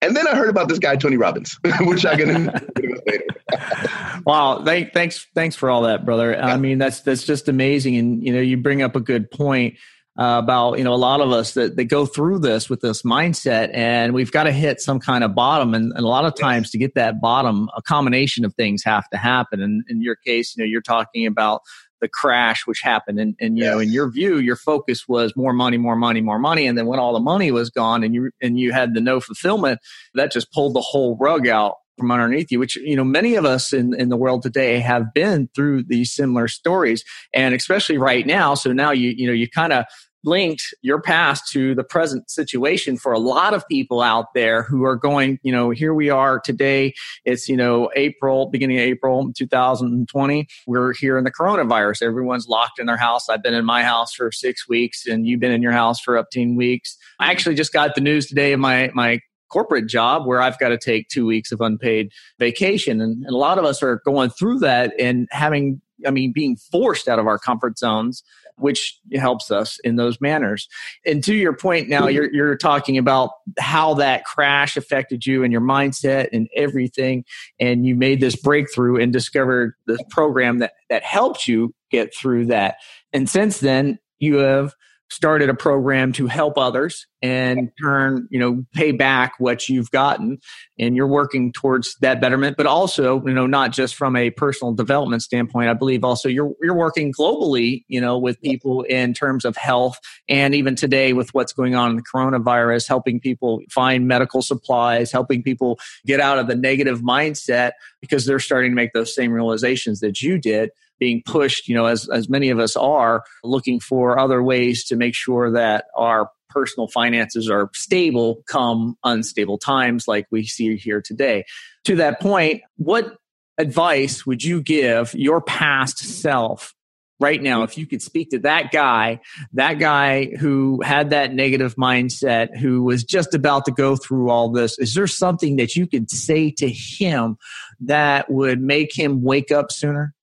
And 0.00 0.16
then 0.16 0.28
I 0.28 0.36
heard 0.36 0.48
about 0.48 0.68
this 0.68 0.78
guy 0.78 0.94
Tony 0.94 1.16
Robbins, 1.16 1.58
which 1.80 2.06
I 2.06 2.16
can 2.16 2.46
later. 2.76 3.24
wow, 4.24 4.62
thank, 4.64 4.92
thanks, 4.92 5.26
thanks 5.34 5.56
for 5.56 5.70
all 5.70 5.82
that, 5.82 6.04
brother. 6.04 6.40
I 6.40 6.56
mean, 6.56 6.78
that's 6.78 7.00
that's 7.00 7.24
just 7.24 7.48
amazing, 7.48 7.96
and 7.96 8.24
you 8.24 8.32
know, 8.32 8.40
you 8.40 8.56
bring 8.56 8.82
up 8.82 8.94
a 8.94 9.00
good 9.00 9.30
point 9.30 9.74
uh, 10.18 10.40
about 10.42 10.78
you 10.78 10.84
know 10.84 10.92
a 10.92 10.96
lot 10.96 11.20
of 11.20 11.30
us 11.30 11.54
that, 11.54 11.76
that 11.76 11.84
go 11.84 12.04
through 12.04 12.40
this 12.40 12.68
with 12.68 12.80
this 12.80 13.02
mindset 13.02 13.70
and 13.72 14.12
we've 14.12 14.32
got 14.32 14.44
to 14.44 14.52
hit 14.52 14.80
some 14.80 14.98
kind 14.98 15.22
of 15.22 15.32
bottom 15.34 15.74
and, 15.74 15.92
and 15.92 16.04
a 16.04 16.08
lot 16.08 16.24
of 16.24 16.34
times 16.34 16.66
yes. 16.66 16.70
to 16.72 16.78
get 16.78 16.94
that 16.94 17.20
bottom 17.20 17.68
a 17.76 17.82
combination 17.82 18.44
of 18.44 18.52
things 18.54 18.82
have 18.84 19.08
to 19.10 19.16
happen 19.16 19.62
and 19.62 19.84
in 19.88 20.02
your 20.02 20.16
case 20.16 20.56
you 20.56 20.62
know 20.62 20.68
you're 20.68 20.82
talking 20.82 21.24
about 21.24 21.60
the 22.00 22.08
crash 22.08 22.66
which 22.66 22.80
happened 22.82 23.20
and, 23.20 23.36
and 23.40 23.58
you 23.58 23.64
yes. 23.64 23.72
know 23.72 23.78
in 23.78 23.92
your 23.92 24.10
view 24.10 24.38
your 24.38 24.56
focus 24.56 25.06
was 25.06 25.36
more 25.36 25.52
money 25.52 25.78
more 25.78 25.96
money 25.96 26.20
more 26.20 26.38
money 26.38 26.66
and 26.66 26.76
then 26.76 26.86
when 26.86 26.98
all 26.98 27.12
the 27.12 27.20
money 27.20 27.52
was 27.52 27.70
gone 27.70 28.02
and 28.02 28.12
you 28.12 28.30
and 28.42 28.58
you 28.58 28.72
had 28.72 28.94
the 28.94 29.00
no 29.00 29.20
fulfillment 29.20 29.78
that 30.14 30.32
just 30.32 30.52
pulled 30.52 30.74
the 30.74 30.80
whole 30.80 31.16
rug 31.20 31.46
out 31.46 31.74
from 31.98 32.12
underneath 32.12 32.50
you, 32.50 32.58
which, 32.58 32.76
you 32.76 32.94
know, 32.96 33.04
many 33.04 33.34
of 33.34 33.44
us 33.44 33.72
in, 33.72 33.92
in 33.92 34.08
the 34.08 34.16
world 34.16 34.42
today 34.42 34.78
have 34.78 35.12
been 35.12 35.48
through 35.54 35.82
these 35.82 36.14
similar 36.14 36.48
stories. 36.48 37.04
And 37.34 37.54
especially 37.54 37.98
right 37.98 38.24
now. 38.24 38.54
So 38.54 38.72
now 38.72 38.92
you, 38.92 39.12
you 39.16 39.26
know, 39.26 39.32
you 39.32 39.48
kind 39.50 39.72
of 39.72 39.84
linked 40.24 40.74
your 40.82 41.00
past 41.00 41.50
to 41.52 41.74
the 41.74 41.84
present 41.84 42.30
situation 42.30 42.96
for 42.96 43.12
a 43.12 43.18
lot 43.18 43.54
of 43.54 43.66
people 43.68 44.00
out 44.00 44.26
there 44.34 44.62
who 44.62 44.84
are 44.84 44.96
going, 44.96 45.38
you 45.42 45.52
know, 45.52 45.70
here 45.70 45.94
we 45.94 46.10
are 46.10 46.40
today. 46.40 46.94
It's, 47.24 47.48
you 47.48 47.56
know, 47.56 47.90
April, 47.94 48.50
beginning 48.50 48.78
of 48.78 48.82
April 48.82 49.32
2020. 49.36 50.48
We're 50.66 50.92
here 50.94 51.18
in 51.18 51.24
the 51.24 51.32
coronavirus. 51.32 52.02
Everyone's 52.02 52.48
locked 52.48 52.78
in 52.78 52.86
their 52.86 52.96
house. 52.96 53.28
I've 53.28 53.42
been 53.42 53.54
in 53.54 53.64
my 53.64 53.82
house 53.82 54.12
for 54.12 54.32
six 54.32 54.68
weeks 54.68 55.06
and 55.06 55.26
you've 55.26 55.40
been 55.40 55.52
in 55.52 55.62
your 55.62 55.72
house 55.72 56.00
for 56.00 56.16
up 56.18 56.30
10 56.30 56.56
weeks. 56.56 56.96
I 57.20 57.30
actually 57.30 57.54
just 57.54 57.72
got 57.72 57.94
the 57.94 58.00
news 58.00 58.26
today 58.26 58.52
of 58.52 58.60
my, 58.60 58.90
my 58.94 59.20
corporate 59.50 59.86
job 59.86 60.26
where 60.26 60.42
I've 60.42 60.58
got 60.58 60.68
to 60.68 60.78
take 60.78 61.08
two 61.08 61.26
weeks 61.26 61.52
of 61.52 61.60
unpaid 61.60 62.10
vacation. 62.38 63.00
And, 63.00 63.24
and, 63.24 63.34
a 63.34 63.36
lot 63.36 63.58
of 63.58 63.64
us 63.64 63.82
are 63.82 64.02
going 64.04 64.30
through 64.30 64.58
that 64.60 64.92
and 64.98 65.26
having, 65.30 65.80
I 66.06 66.10
mean, 66.10 66.32
being 66.32 66.56
forced 66.56 67.08
out 67.08 67.18
of 67.18 67.26
our 67.26 67.38
comfort 67.38 67.78
zones 67.78 68.22
which 68.58 68.98
helps 69.14 69.50
us 69.50 69.78
in 69.84 69.96
those 69.96 70.20
manners. 70.20 70.68
And 71.06 71.22
to 71.24 71.34
your 71.34 71.54
point 71.54 71.88
now, 71.88 72.06
you're, 72.06 72.32
you're 72.32 72.56
talking 72.56 72.98
about 72.98 73.30
how 73.58 73.94
that 73.94 74.24
crash 74.24 74.76
affected 74.76 75.26
you 75.26 75.44
and 75.44 75.52
your 75.52 75.60
mindset 75.60 76.28
and 76.32 76.48
everything. 76.54 77.24
And 77.58 77.86
you 77.86 77.94
made 77.94 78.20
this 78.20 78.36
breakthrough 78.36 79.00
and 79.00 79.12
discovered 79.12 79.74
this 79.86 80.00
program 80.10 80.58
that, 80.58 80.72
that 80.90 81.02
helped 81.02 81.48
you 81.48 81.74
get 81.90 82.14
through 82.14 82.46
that. 82.46 82.76
And 83.12 83.28
since 83.28 83.60
then, 83.60 83.98
you 84.18 84.38
have 84.38 84.74
started 85.10 85.48
a 85.48 85.54
program 85.54 86.12
to 86.12 86.26
help 86.26 86.58
others 86.58 87.06
and 87.22 87.70
turn, 87.82 88.28
you 88.30 88.38
know, 88.38 88.64
pay 88.74 88.92
back 88.92 89.32
what 89.38 89.68
you've 89.68 89.90
gotten. 89.90 90.38
And 90.78 90.94
you're 90.94 91.08
working 91.08 91.52
towards 91.52 91.96
that 92.00 92.20
betterment, 92.20 92.56
but 92.56 92.66
also, 92.66 93.20
you 93.26 93.32
know, 93.32 93.46
not 93.46 93.72
just 93.72 93.96
from 93.96 94.14
a 94.14 94.30
personal 94.30 94.72
development 94.72 95.22
standpoint. 95.22 95.68
I 95.68 95.74
believe 95.74 96.04
also 96.04 96.28
you're, 96.28 96.52
you're 96.62 96.76
working 96.76 97.12
globally, 97.12 97.84
you 97.88 98.00
know, 98.00 98.18
with 98.18 98.40
people 98.42 98.82
in 98.82 99.14
terms 99.14 99.44
of 99.44 99.56
health 99.56 99.98
and 100.28 100.54
even 100.54 100.76
today 100.76 101.12
with 101.12 101.32
what's 101.34 101.52
going 101.52 101.74
on 101.74 101.90
in 101.90 101.96
the 101.96 102.02
coronavirus, 102.02 102.86
helping 102.86 103.18
people 103.18 103.60
find 103.70 104.06
medical 104.06 104.42
supplies, 104.42 105.10
helping 105.10 105.42
people 105.42 105.78
get 106.06 106.20
out 106.20 106.38
of 106.38 106.46
the 106.46 106.54
negative 106.54 107.00
mindset 107.00 107.72
because 108.00 108.26
they're 108.26 108.38
starting 108.38 108.70
to 108.70 108.76
make 108.76 108.92
those 108.92 109.14
same 109.14 109.32
realizations 109.32 110.00
that 110.00 110.22
you 110.22 110.38
did 110.38 110.70
being 110.98 111.22
pushed, 111.24 111.68
you 111.68 111.74
know, 111.74 111.86
as, 111.86 112.08
as 112.08 112.28
many 112.28 112.50
of 112.50 112.58
us 112.58 112.76
are 112.76 113.22
looking 113.44 113.80
for 113.80 114.18
other 114.18 114.42
ways 114.42 114.84
to 114.86 114.96
make 114.96 115.14
sure 115.14 115.52
that 115.52 115.86
our 115.96 116.30
personal 116.48 116.88
finances 116.88 117.50
are 117.50 117.70
stable 117.74 118.42
come 118.48 118.96
unstable 119.04 119.58
times 119.58 120.08
like 120.08 120.26
we 120.30 120.44
see 120.44 120.76
here 120.76 121.00
today. 121.00 121.44
To 121.84 121.96
that 121.96 122.20
point, 122.20 122.62
what 122.76 123.16
advice 123.58 124.24
would 124.24 124.42
you 124.42 124.62
give 124.62 125.14
your 125.14 125.40
past 125.40 125.98
self 125.98 126.74
right 127.20 127.42
now 127.42 127.62
if 127.64 127.76
you 127.76 127.86
could 127.86 128.00
speak 128.00 128.30
to 128.30 128.38
that 128.38 128.70
guy 128.70 129.20
that 129.52 129.74
guy 129.74 130.26
who 130.38 130.80
had 130.82 131.10
that 131.10 131.34
negative 131.34 131.74
mindset 131.74 132.56
who 132.56 132.82
was 132.84 133.02
just 133.02 133.34
about 133.34 133.64
to 133.64 133.72
go 133.72 133.96
through 133.96 134.30
all 134.30 134.50
this 134.50 134.78
is 134.78 134.94
there 134.94 135.06
something 135.06 135.56
that 135.56 135.74
you 135.74 135.86
could 135.86 136.10
say 136.10 136.50
to 136.50 136.68
him 136.68 137.36
that 137.80 138.30
would 138.30 138.60
make 138.60 138.96
him 138.96 139.22
wake 139.22 139.50
up 139.50 139.72
sooner 139.72 140.14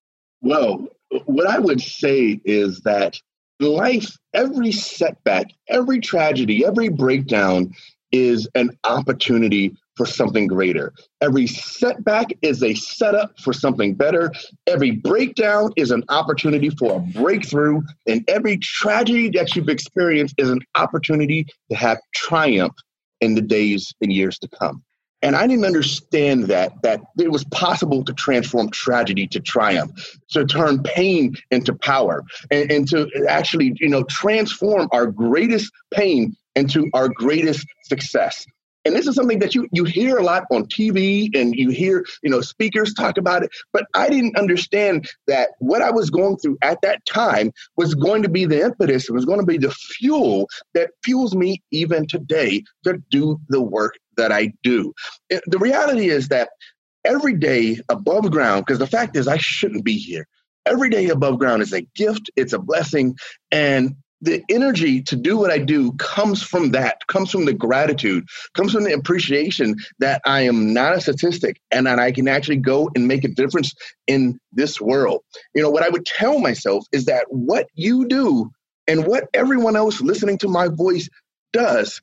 well, 0.45 0.87
what 1.25 1.47
I 1.47 1.57
would 1.57 1.81
say 1.81 2.39
is 2.45 2.81
that 2.81 3.19
life, 3.59 4.15
every 4.33 4.71
setback, 4.71 5.47
every 5.67 5.99
tragedy, 5.99 6.63
every 6.63 6.89
breakdown 6.89 7.73
is 8.11 8.47
an 8.53 8.77
opportunity 8.83 9.75
for 9.95 10.05
something 10.05 10.45
greater. 10.45 10.93
Every 11.19 11.47
setback 11.47 12.27
is 12.43 12.61
a 12.61 12.75
setup 12.75 13.39
for 13.39 13.53
something 13.53 13.95
better. 13.95 14.31
Every 14.67 14.91
breakdown 14.91 15.71
is 15.77 15.89
an 15.89 16.03
opportunity 16.09 16.69
for 16.69 16.97
a 16.97 16.99
breakthrough. 16.99 17.81
And 18.05 18.23
every 18.27 18.57
tragedy 18.57 19.29
that 19.29 19.55
you've 19.55 19.69
experienced 19.69 20.35
is 20.37 20.51
an 20.51 20.59
opportunity 20.75 21.47
to 21.71 21.75
have 21.75 21.97
triumph 22.13 22.75
in 23.19 23.33
the 23.33 23.41
days 23.41 23.91
and 23.99 24.13
years 24.13 24.37
to 24.39 24.47
come. 24.47 24.83
And 25.21 25.35
I 25.35 25.47
didn't 25.47 25.65
understand 25.65 26.45
that 26.45 26.73
that 26.83 27.01
it 27.17 27.31
was 27.31 27.43
possible 27.45 28.03
to 28.03 28.13
transform 28.13 28.69
tragedy 28.69 29.27
to 29.27 29.39
triumph, 29.39 29.91
to 30.31 30.45
turn 30.45 30.83
pain 30.83 31.35
into 31.51 31.73
power, 31.73 32.23
and, 32.51 32.71
and 32.71 32.87
to 32.89 33.09
actually, 33.27 33.73
you 33.79 33.89
know, 33.89 34.03
transform 34.03 34.87
our 34.91 35.07
greatest 35.07 35.71
pain 35.91 36.35
into 36.55 36.89
our 36.93 37.09
greatest 37.09 37.65
success. 37.85 38.45
And 38.85 38.95
this 38.95 39.07
is 39.07 39.15
something 39.15 39.39
that 39.39 39.55
you 39.55 39.67
you 39.71 39.83
hear 39.83 40.17
a 40.17 40.23
lot 40.23 40.43
on 40.51 40.65
TV 40.67 41.35
and 41.35 41.55
you 41.55 41.69
hear, 41.69 42.05
you 42.21 42.29
know, 42.29 42.41
speakers 42.41 42.93
talk 42.93 43.17
about 43.17 43.43
it, 43.43 43.49
but 43.73 43.85
I 43.95 44.09
didn't 44.09 44.37
understand 44.37 45.09
that 45.25 45.49
what 45.57 45.81
I 45.81 45.89
was 45.89 46.11
going 46.11 46.37
through 46.37 46.59
at 46.61 46.81
that 46.83 47.03
time 47.07 47.51
was 47.77 47.95
going 47.95 48.21
to 48.21 48.29
be 48.29 48.45
the 48.45 48.61
impetus, 48.61 49.09
it 49.09 49.13
was 49.13 49.25
going 49.25 49.39
to 49.39 49.45
be 49.45 49.57
the 49.57 49.71
fuel 49.71 50.47
that 50.75 50.91
fuels 51.03 51.35
me 51.35 51.63
even 51.71 52.05
today 52.05 52.63
to 52.83 53.01
do 53.09 53.39
the 53.49 53.61
work 53.61 53.95
that 54.17 54.31
I 54.31 54.53
do. 54.63 54.93
The 55.29 55.59
reality 55.59 56.09
is 56.09 56.29
that 56.29 56.49
every 57.03 57.33
day 57.33 57.79
above 57.89 58.31
ground, 58.31 58.65
because 58.65 58.79
the 58.79 58.87
fact 58.87 59.15
is 59.15 59.27
I 59.27 59.37
shouldn't 59.37 59.85
be 59.85 59.97
here. 59.97 60.27
Every 60.65 60.89
day 60.89 61.09
above 61.09 61.37
ground 61.37 61.61
is 61.61 61.73
a 61.73 61.81
gift, 61.81 62.31
it's 62.35 62.53
a 62.53 62.59
blessing, 62.59 63.17
and 63.51 63.95
the 64.21 64.41
energy 64.49 65.03
to 65.03 65.15
do 65.15 65.37
what 65.37 65.51
I 65.51 65.59
do 65.59 65.91
comes 65.93 66.41
from 66.41 66.71
that, 66.71 67.05
comes 67.07 67.29
from 67.29 67.45
the 67.45 67.53
gratitude, 67.53 68.25
comes 68.55 68.71
from 68.73 68.85
the 68.85 68.93
appreciation 68.93 69.75
that 69.99 70.21
I 70.25 70.41
am 70.41 70.73
not 70.73 70.95
a 70.95 71.01
statistic 71.01 71.61
and 71.69 71.85
that 71.85 71.99
I 71.99 72.11
can 72.11 72.27
actually 72.27 72.57
go 72.57 72.89
and 72.95 73.07
make 73.07 73.23
a 73.23 73.27
difference 73.27 73.73
in 74.07 74.39
this 74.51 74.81
world. 74.81 75.21
You 75.53 75.61
know, 75.61 75.69
what 75.69 75.83
I 75.83 75.89
would 75.89 76.05
tell 76.05 76.39
myself 76.39 76.85
is 76.91 77.05
that 77.05 77.25
what 77.29 77.67
you 77.75 78.07
do 78.07 78.49
and 78.87 79.05
what 79.05 79.25
everyone 79.33 79.75
else 79.75 80.01
listening 80.01 80.39
to 80.39 80.47
my 80.47 80.69
voice 80.69 81.09
does 81.53 82.01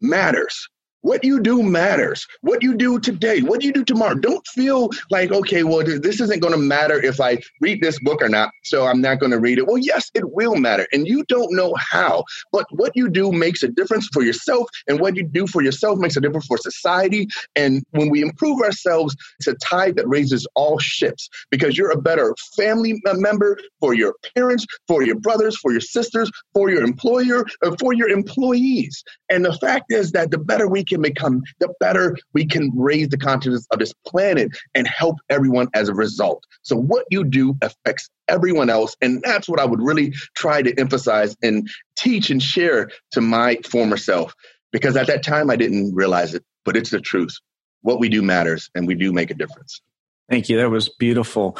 matters. 0.00 0.68
What 1.04 1.22
you 1.22 1.38
do 1.38 1.62
matters. 1.62 2.26
What 2.40 2.62
you 2.62 2.74
do 2.74 2.98
today, 2.98 3.42
what 3.42 3.62
you 3.62 3.74
do 3.74 3.84
tomorrow. 3.84 4.14
Don't 4.14 4.46
feel 4.46 4.88
like, 5.10 5.30
okay, 5.30 5.62
well, 5.62 5.84
this 5.84 6.18
isn't 6.18 6.40
going 6.40 6.54
to 6.54 6.58
matter 6.58 6.98
if 6.98 7.20
I 7.20 7.40
read 7.60 7.82
this 7.82 8.00
book 8.00 8.22
or 8.22 8.30
not, 8.30 8.52
so 8.62 8.86
I'm 8.86 9.02
not 9.02 9.20
going 9.20 9.32
to 9.32 9.38
read 9.38 9.58
it. 9.58 9.66
Well, 9.66 9.76
yes, 9.76 10.10
it 10.14 10.32
will 10.32 10.56
matter. 10.56 10.86
And 10.92 11.06
you 11.06 11.22
don't 11.24 11.54
know 11.54 11.74
how. 11.74 12.24
But 12.52 12.64
what 12.70 12.92
you 12.94 13.10
do 13.10 13.32
makes 13.32 13.62
a 13.62 13.68
difference 13.68 14.08
for 14.14 14.22
yourself, 14.22 14.66
and 14.88 14.98
what 14.98 15.14
you 15.14 15.24
do 15.24 15.46
for 15.46 15.62
yourself 15.62 15.98
makes 15.98 16.16
a 16.16 16.22
difference 16.22 16.46
for 16.46 16.56
society. 16.56 17.28
And 17.54 17.84
when 17.90 18.08
we 18.08 18.22
improve 18.22 18.62
ourselves, 18.62 19.14
it's 19.38 19.46
a 19.46 19.54
tide 19.56 19.96
that 19.96 20.08
raises 20.08 20.46
all 20.54 20.78
ships 20.78 21.28
because 21.50 21.76
you're 21.76 21.90
a 21.90 22.00
better 22.00 22.34
family 22.56 23.02
member 23.04 23.58
for 23.78 23.92
your 23.92 24.14
parents, 24.34 24.64
for 24.88 25.02
your 25.02 25.16
brothers, 25.16 25.58
for 25.58 25.70
your 25.70 25.82
sisters, 25.82 26.30
for 26.54 26.70
your 26.70 26.82
employer, 26.82 27.44
uh, 27.62 27.76
for 27.78 27.92
your 27.92 28.08
employees. 28.08 29.04
And 29.28 29.44
the 29.44 29.52
fact 29.52 29.92
is 29.92 30.12
that 30.12 30.30
the 30.30 30.38
better 30.38 30.66
we 30.66 30.82
can 30.94 31.02
become, 31.02 31.42
the 31.60 31.72
better 31.80 32.16
we 32.32 32.46
can 32.46 32.70
raise 32.74 33.08
the 33.08 33.18
consciousness 33.18 33.66
of 33.70 33.78
this 33.78 33.92
planet 34.06 34.50
and 34.74 34.86
help 34.86 35.16
everyone 35.28 35.68
as 35.74 35.88
a 35.88 35.94
result. 35.94 36.44
So, 36.62 36.76
what 36.76 37.06
you 37.10 37.24
do 37.24 37.56
affects 37.62 38.08
everyone 38.28 38.70
else. 38.70 38.96
And 39.02 39.20
that's 39.22 39.48
what 39.48 39.60
I 39.60 39.64
would 39.64 39.82
really 39.82 40.12
try 40.34 40.62
to 40.62 40.78
emphasize 40.78 41.36
and 41.42 41.68
teach 41.96 42.30
and 42.30 42.42
share 42.42 42.90
to 43.12 43.20
my 43.20 43.58
former 43.68 43.96
self. 43.96 44.34
Because 44.72 44.96
at 44.96 45.06
that 45.08 45.22
time, 45.22 45.50
I 45.50 45.56
didn't 45.56 45.94
realize 45.94 46.34
it, 46.34 46.44
but 46.64 46.76
it's 46.76 46.90
the 46.90 47.00
truth. 47.00 47.36
What 47.82 48.00
we 48.00 48.08
do 48.08 48.22
matters, 48.22 48.70
and 48.74 48.86
we 48.86 48.94
do 48.94 49.12
make 49.12 49.30
a 49.30 49.34
difference. 49.34 49.80
Thank 50.30 50.48
you. 50.48 50.56
That 50.56 50.70
was 50.70 50.88
beautiful 50.88 51.58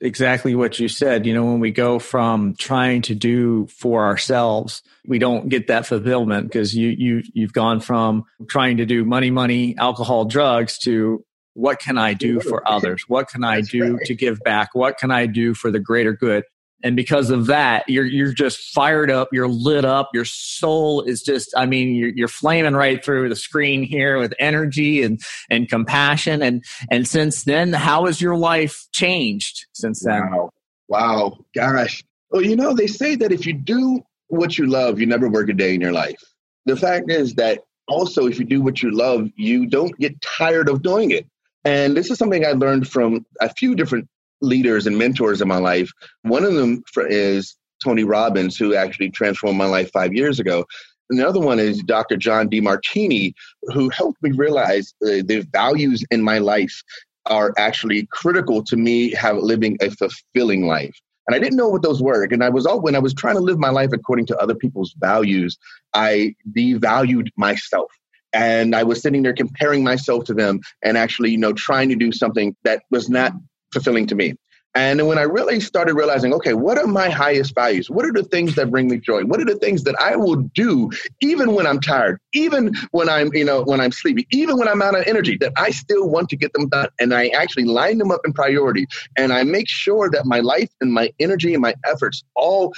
exactly 0.00 0.54
what 0.54 0.78
you 0.78 0.88
said. 0.88 1.26
You 1.26 1.34
know, 1.34 1.44
when 1.44 1.60
we 1.60 1.70
go 1.70 1.98
from 1.98 2.54
trying 2.54 3.02
to 3.02 3.14
do 3.14 3.66
for 3.66 4.04
ourselves, 4.04 4.82
we 5.06 5.18
don't 5.18 5.48
get 5.48 5.66
that 5.68 5.86
fulfillment 5.86 6.48
because 6.48 6.74
you 6.74 6.88
you 6.88 7.22
you've 7.32 7.52
gone 7.52 7.80
from 7.80 8.24
trying 8.48 8.78
to 8.78 8.86
do 8.86 9.04
money, 9.04 9.30
money, 9.30 9.76
alcohol, 9.78 10.24
drugs 10.24 10.78
to 10.78 11.24
what 11.54 11.80
can 11.80 11.98
I 11.98 12.14
do 12.14 12.40
for 12.40 12.66
others? 12.68 13.04
What 13.08 13.28
can 13.28 13.44
I 13.44 13.60
do 13.60 13.98
to 14.04 14.14
give 14.14 14.40
back? 14.40 14.70
What 14.72 14.98
can 14.98 15.10
I 15.10 15.26
do 15.26 15.54
for 15.54 15.70
the 15.70 15.80
greater 15.80 16.12
good? 16.12 16.44
And 16.82 16.96
because 16.96 17.30
of 17.30 17.46
that 17.46 17.84
you're 17.88 18.04
you're 18.04 18.32
just 18.32 18.72
fired 18.72 19.10
up 19.10 19.28
you're 19.32 19.48
lit 19.48 19.84
up 19.84 20.10
your 20.14 20.24
soul 20.24 21.02
is 21.02 21.22
just 21.22 21.52
i 21.56 21.66
mean 21.66 21.94
you're, 21.94 22.10
you're 22.10 22.28
flaming 22.28 22.74
right 22.74 23.04
through 23.04 23.28
the 23.28 23.36
screen 23.36 23.82
here 23.82 24.18
with 24.18 24.34
energy 24.38 25.02
and 25.02 25.20
and 25.48 25.68
compassion. 25.68 26.42
And 26.42 26.64
and 26.90 27.06
since 27.06 27.44
then 27.44 27.72
how 27.72 28.06
has 28.06 28.20
your 28.20 28.36
life 28.36 28.86
changed 28.92 29.66
since 29.72 30.02
then? 30.04 30.30
Wow. 30.30 30.50
Wow. 30.88 31.38
Gosh. 31.54 32.02
Well 32.30 32.42
you 32.42 32.56
know 32.56 32.74
they 32.74 32.86
say 32.86 33.16
that 33.16 33.32
if 33.32 33.46
you 33.46 33.54
do 33.54 34.02
what 34.28 34.58
you 34.58 34.66
love 34.66 35.00
you 35.00 35.06
never 35.06 35.28
work 35.28 35.48
a 35.48 35.52
day 35.52 35.74
in 35.74 35.80
your 35.80 35.92
life. 35.92 36.22
The 36.66 36.76
fact 36.76 37.10
is 37.10 37.34
that 37.34 37.62
also 37.88 38.26
if 38.26 38.38
you 38.38 38.44
do 38.44 38.62
what 38.62 38.82
you 38.82 38.90
love 38.90 39.28
you 39.36 39.66
don't 39.66 39.96
get 39.98 40.20
tired 40.20 40.68
of 40.68 40.82
doing 40.82 41.10
it. 41.10 41.26
And 41.64 41.96
this 41.96 42.10
is 42.10 42.18
something 42.18 42.46
I 42.46 42.52
learned 42.52 42.88
from 42.88 43.26
a 43.40 43.52
few 43.52 43.74
different 43.74 44.08
leaders 44.40 44.86
and 44.86 44.98
mentors 44.98 45.40
in 45.40 45.48
my 45.48 45.58
life. 45.58 45.90
One 46.22 46.44
of 46.44 46.54
them 46.54 46.82
is 47.08 47.56
Tony 47.82 48.04
Robbins, 48.04 48.56
who 48.56 48.74
actually 48.74 49.10
transformed 49.10 49.58
my 49.58 49.66
life 49.66 49.90
five 49.92 50.12
years 50.12 50.38
ago. 50.38 50.64
Another 51.10 51.40
one 51.40 51.58
is 51.58 51.82
Dr. 51.82 52.16
John 52.16 52.48
Demartini, 52.48 53.32
who 53.74 53.88
helped 53.88 54.22
me 54.22 54.30
realize 54.30 54.94
uh, 55.02 55.22
the 55.24 55.46
values 55.52 56.04
in 56.10 56.22
my 56.22 56.38
life 56.38 56.82
are 57.26 57.52
actually 57.58 58.06
critical 58.12 58.62
to 58.64 58.76
me 58.76 59.10
have 59.12 59.36
living 59.36 59.76
a 59.80 59.90
fulfilling 59.90 60.66
life. 60.66 60.94
And 61.26 61.34
I 61.34 61.38
didn't 61.38 61.56
know 61.56 61.68
what 61.68 61.82
those 61.82 62.02
were. 62.02 62.24
And 62.24 62.42
I 62.42 62.48
was 62.48 62.66
all 62.66 62.80
when 62.80 62.96
I 62.96 63.00
was 63.00 63.14
trying 63.14 63.36
to 63.36 63.40
live 63.40 63.58
my 63.58 63.70
life 63.70 63.90
according 63.92 64.26
to 64.26 64.38
other 64.38 64.54
people's 64.54 64.94
values, 64.98 65.58
I 65.94 66.34
devalued 66.52 67.28
myself. 67.36 67.92
And 68.32 68.74
I 68.74 68.84
was 68.84 69.02
sitting 69.02 69.22
there 69.22 69.34
comparing 69.34 69.82
myself 69.82 70.24
to 70.24 70.34
them 70.34 70.60
and 70.82 70.96
actually, 70.96 71.32
you 71.32 71.38
know, 71.38 71.52
trying 71.52 71.88
to 71.88 71.96
do 71.96 72.12
something 72.12 72.54
that 72.62 72.82
was 72.90 73.08
not 73.08 73.32
fulfilling 73.72 74.06
to 74.08 74.14
me. 74.14 74.34
And 74.74 75.08
when 75.08 75.18
I 75.18 75.22
really 75.22 75.58
started 75.58 75.94
realizing, 75.94 76.32
okay, 76.34 76.54
what 76.54 76.78
are 76.78 76.86
my 76.86 77.08
highest 77.08 77.56
values? 77.56 77.90
What 77.90 78.04
are 78.04 78.12
the 78.12 78.22
things 78.22 78.54
that 78.54 78.70
bring 78.70 78.88
me 78.88 78.98
joy? 78.98 79.24
What 79.24 79.40
are 79.40 79.44
the 79.44 79.56
things 79.56 79.82
that 79.82 79.96
I 80.00 80.14
will 80.14 80.36
do 80.36 80.90
even 81.20 81.54
when 81.54 81.66
I'm 81.66 81.80
tired, 81.80 82.20
even 82.34 82.72
when 82.92 83.08
I'm, 83.08 83.34
you 83.34 83.44
know, 83.44 83.62
when 83.64 83.80
I'm 83.80 83.90
sleepy, 83.90 84.28
even 84.30 84.58
when 84.58 84.68
I'm 84.68 84.80
out 84.80 84.96
of 84.96 85.04
energy, 85.08 85.36
that 85.38 85.52
I 85.56 85.70
still 85.70 86.08
want 86.08 86.28
to 86.28 86.36
get 86.36 86.52
them 86.52 86.68
done. 86.68 86.88
And 87.00 87.12
I 87.12 87.28
actually 87.28 87.64
line 87.64 87.98
them 87.98 88.12
up 88.12 88.20
in 88.24 88.32
priority. 88.32 88.86
And 89.16 89.32
I 89.32 89.42
make 89.42 89.68
sure 89.68 90.08
that 90.10 90.24
my 90.24 90.38
life 90.38 90.70
and 90.80 90.92
my 90.92 91.10
energy 91.18 91.52
and 91.52 91.62
my 91.62 91.74
efforts 91.84 92.22
all 92.36 92.72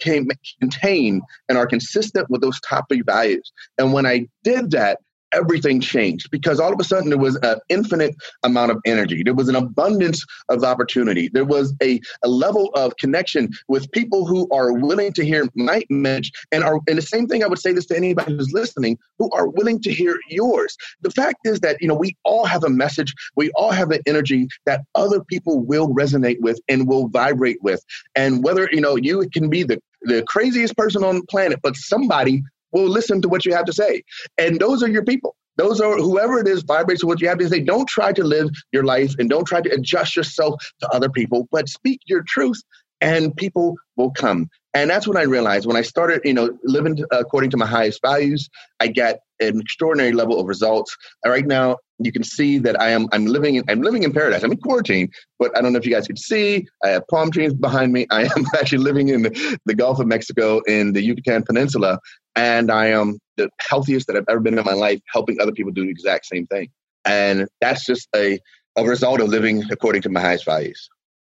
came, 0.00 0.28
contain 0.60 1.22
and 1.48 1.56
are 1.56 1.66
consistent 1.66 2.28
with 2.28 2.42
those 2.42 2.60
top 2.60 2.88
three 2.90 3.02
values. 3.02 3.52
And 3.78 3.94
when 3.94 4.04
I 4.04 4.28
did 4.44 4.70
that, 4.72 4.98
everything 5.32 5.80
changed 5.80 6.30
because 6.30 6.60
all 6.60 6.72
of 6.72 6.80
a 6.80 6.84
sudden 6.84 7.10
there 7.10 7.18
was 7.18 7.36
an 7.42 7.58
infinite 7.68 8.14
amount 8.42 8.70
of 8.70 8.78
energy. 8.84 9.22
There 9.22 9.34
was 9.34 9.48
an 9.48 9.56
abundance 9.56 10.24
of 10.48 10.64
opportunity. 10.64 11.28
There 11.28 11.44
was 11.44 11.74
a, 11.82 12.00
a 12.22 12.28
level 12.28 12.70
of 12.74 12.96
connection 12.96 13.50
with 13.68 13.90
people 13.92 14.26
who 14.26 14.48
are 14.50 14.72
willing 14.72 15.12
to 15.14 15.24
hear 15.24 15.48
my 15.54 15.82
message 15.90 16.32
and 16.52 16.64
are, 16.64 16.80
and 16.88 16.98
the 16.98 17.02
same 17.02 17.26
thing 17.26 17.44
I 17.44 17.46
would 17.46 17.58
say 17.58 17.72
this 17.72 17.86
to 17.86 17.96
anybody 17.96 18.36
who's 18.36 18.52
listening, 18.52 18.98
who 19.18 19.30
are 19.32 19.48
willing 19.48 19.80
to 19.82 19.92
hear 19.92 20.18
yours. 20.28 20.76
The 21.02 21.10
fact 21.10 21.40
is 21.44 21.60
that, 21.60 21.80
you 21.80 21.88
know, 21.88 21.94
we 21.94 22.16
all 22.24 22.46
have 22.46 22.64
a 22.64 22.70
message. 22.70 23.14
We 23.36 23.50
all 23.52 23.72
have 23.72 23.90
an 23.90 24.00
energy 24.06 24.48
that 24.66 24.84
other 24.94 25.22
people 25.22 25.60
will 25.60 25.88
resonate 25.88 26.40
with 26.40 26.60
and 26.68 26.88
will 26.88 27.08
vibrate 27.08 27.62
with. 27.62 27.84
And 28.14 28.42
whether, 28.42 28.68
you 28.72 28.80
know, 28.80 28.96
you 28.96 29.28
can 29.32 29.48
be 29.48 29.62
the 29.62 29.80
the 30.02 30.22
craziest 30.28 30.76
person 30.76 31.02
on 31.02 31.16
the 31.16 31.26
planet, 31.26 31.60
but 31.62 31.76
somebody 31.76 32.42
will 32.72 32.88
listen 32.88 33.22
to 33.22 33.28
what 33.28 33.44
you 33.44 33.54
have 33.54 33.64
to 33.66 33.72
say. 33.72 34.02
And 34.36 34.58
those 34.60 34.82
are 34.82 34.88
your 34.88 35.04
people. 35.04 35.36
Those 35.56 35.80
are 35.80 35.96
whoever 35.96 36.38
it 36.38 36.46
is 36.46 36.62
vibrates 36.62 37.02
with 37.02 37.08
what 37.08 37.20
you 37.20 37.28
have 37.28 37.38
to 37.38 37.48
say. 37.48 37.60
Don't 37.60 37.88
try 37.88 38.12
to 38.12 38.22
live 38.22 38.48
your 38.72 38.84
life 38.84 39.14
and 39.18 39.28
don't 39.28 39.44
try 39.44 39.60
to 39.60 39.70
adjust 39.70 40.14
yourself 40.14 40.54
to 40.80 40.88
other 40.90 41.08
people, 41.08 41.48
but 41.50 41.68
speak 41.68 42.00
your 42.06 42.22
truth 42.26 42.62
and 43.00 43.34
people 43.36 43.76
will 43.96 44.10
come. 44.10 44.48
And 44.74 44.90
that's 44.90 45.08
when 45.08 45.16
I 45.16 45.22
realized 45.22 45.66
when 45.66 45.76
I 45.76 45.82
started, 45.82 46.20
you 46.24 46.34
know, 46.34 46.56
living 46.62 47.02
uh, 47.12 47.18
according 47.18 47.50
to 47.50 47.56
my 47.56 47.66
highest 47.66 48.00
values, 48.02 48.48
I 48.80 48.88
get 48.88 49.20
an 49.40 49.60
extraordinary 49.60 50.12
level 50.12 50.38
of 50.38 50.46
results. 50.46 50.96
Right 51.24 51.46
now, 51.46 51.78
you 51.98 52.12
can 52.12 52.22
see 52.22 52.58
that 52.58 52.80
I 52.80 52.90
am 52.90 53.08
I'm 53.12 53.26
living 53.26 53.56
in 53.56 53.64
I'm 53.68 53.82
living 53.82 54.02
in 54.02 54.12
paradise. 54.12 54.42
I'm 54.42 54.52
in 54.52 54.58
quarantine, 54.58 55.10
but 55.38 55.56
I 55.56 55.62
don't 55.62 55.72
know 55.72 55.78
if 55.78 55.86
you 55.86 55.92
guys 55.92 56.06
could 56.06 56.18
see. 56.18 56.68
I 56.84 56.88
have 56.88 57.06
palm 57.08 57.30
trees 57.30 57.54
behind 57.54 57.92
me. 57.92 58.06
I 58.10 58.22
am 58.24 58.46
actually 58.58 58.78
living 58.78 59.08
in 59.08 59.22
the 59.64 59.74
Gulf 59.74 59.98
of 59.98 60.06
Mexico 60.06 60.60
in 60.66 60.92
the 60.92 61.02
Yucatan 61.02 61.42
Peninsula, 61.42 61.98
and 62.38 62.70
I 62.70 62.86
am 62.86 63.18
the 63.36 63.50
healthiest 63.58 64.06
that 64.06 64.16
I've 64.16 64.24
ever 64.28 64.38
been 64.38 64.56
in 64.56 64.64
my 64.64 64.72
life, 64.72 65.00
helping 65.12 65.40
other 65.40 65.50
people 65.50 65.72
do 65.72 65.84
the 65.84 65.90
exact 65.90 66.26
same 66.26 66.46
thing. 66.46 66.68
And 67.04 67.48
that's 67.60 67.84
just 67.84 68.08
a, 68.14 68.38
a 68.76 68.84
result 68.84 69.20
of 69.20 69.28
living 69.28 69.64
according 69.72 70.02
to 70.02 70.08
my 70.08 70.20
highest 70.20 70.44
values. 70.44 70.88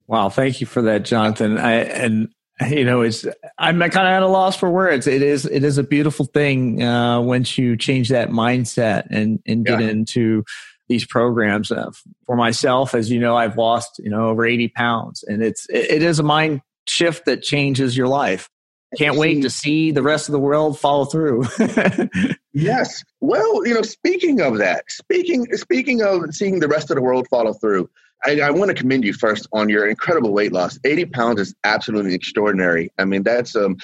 Wow, 0.07 0.29
thank 0.29 0.61
you 0.61 0.67
for 0.67 0.81
that, 0.83 1.03
Jonathan. 1.03 1.57
I, 1.57 1.73
and 1.73 2.29
you 2.69 2.85
know, 2.85 3.01
it's 3.01 3.25
I'm 3.57 3.79
kind 3.79 4.07
of 4.07 4.13
at 4.13 4.23
a 4.23 4.27
loss 4.27 4.55
for 4.55 4.69
words. 4.69 5.05
It 5.05 5.21
is 5.21 5.45
it 5.45 5.63
is 5.65 5.77
a 5.77 5.83
beautiful 5.83 6.25
thing 6.25 6.81
uh, 6.81 7.19
once 7.19 7.57
you 7.57 7.75
change 7.75 8.09
that 8.09 8.29
mindset 8.29 9.07
and 9.09 9.39
and 9.45 9.65
get 9.65 9.81
yeah. 9.81 9.89
into 9.89 10.43
these 10.87 11.05
programs. 11.05 11.71
Uh, 11.71 11.91
for 12.25 12.35
myself, 12.35 12.95
as 12.95 13.09
you 13.09 13.19
know, 13.19 13.35
I've 13.35 13.57
lost 13.57 13.99
you 13.99 14.09
know 14.09 14.27
over 14.27 14.45
80 14.45 14.69
pounds, 14.69 15.23
and 15.23 15.43
it's 15.43 15.67
it, 15.69 15.91
it 15.91 16.03
is 16.03 16.19
a 16.19 16.23
mind 16.23 16.61
shift 16.87 17.25
that 17.25 17.41
changes 17.41 17.97
your 17.97 18.07
life. 18.07 18.49
Can't 18.97 19.17
wait 19.17 19.41
to 19.41 19.49
see 19.49 19.91
the 19.91 20.03
rest 20.03 20.29
of 20.29 20.33
the 20.33 20.39
world 20.39 20.79
follow 20.79 21.05
through. 21.05 21.45
yes. 22.53 23.03
Well, 23.21 23.65
you 23.65 23.73
know, 23.73 23.81
speaking 23.81 24.41
of 24.41 24.57
that, 24.59 24.85
speaking 24.89 25.45
speaking 25.53 26.01
of 26.01 26.33
seeing 26.33 26.59
the 26.59 26.67
rest 26.67 26.91
of 26.91 26.95
the 26.95 27.01
world 27.01 27.27
follow 27.29 27.53
through, 27.53 27.89
I, 28.25 28.39
I, 28.41 28.51
want 28.51 28.69
to 28.69 28.75
commend 28.75 29.03
you 29.03 29.13
first 29.13 29.47
on 29.51 29.69
your 29.69 29.87
incredible 29.87 30.31
weight 30.31 30.53
loss. 30.53 30.79
80 30.83 31.05
pounds 31.05 31.41
is 31.41 31.55
absolutely 31.63 32.13
extraordinary. 32.13 32.91
I 32.97 33.05
mean, 33.05 33.23
that's 33.23 33.55
um, 33.55 33.77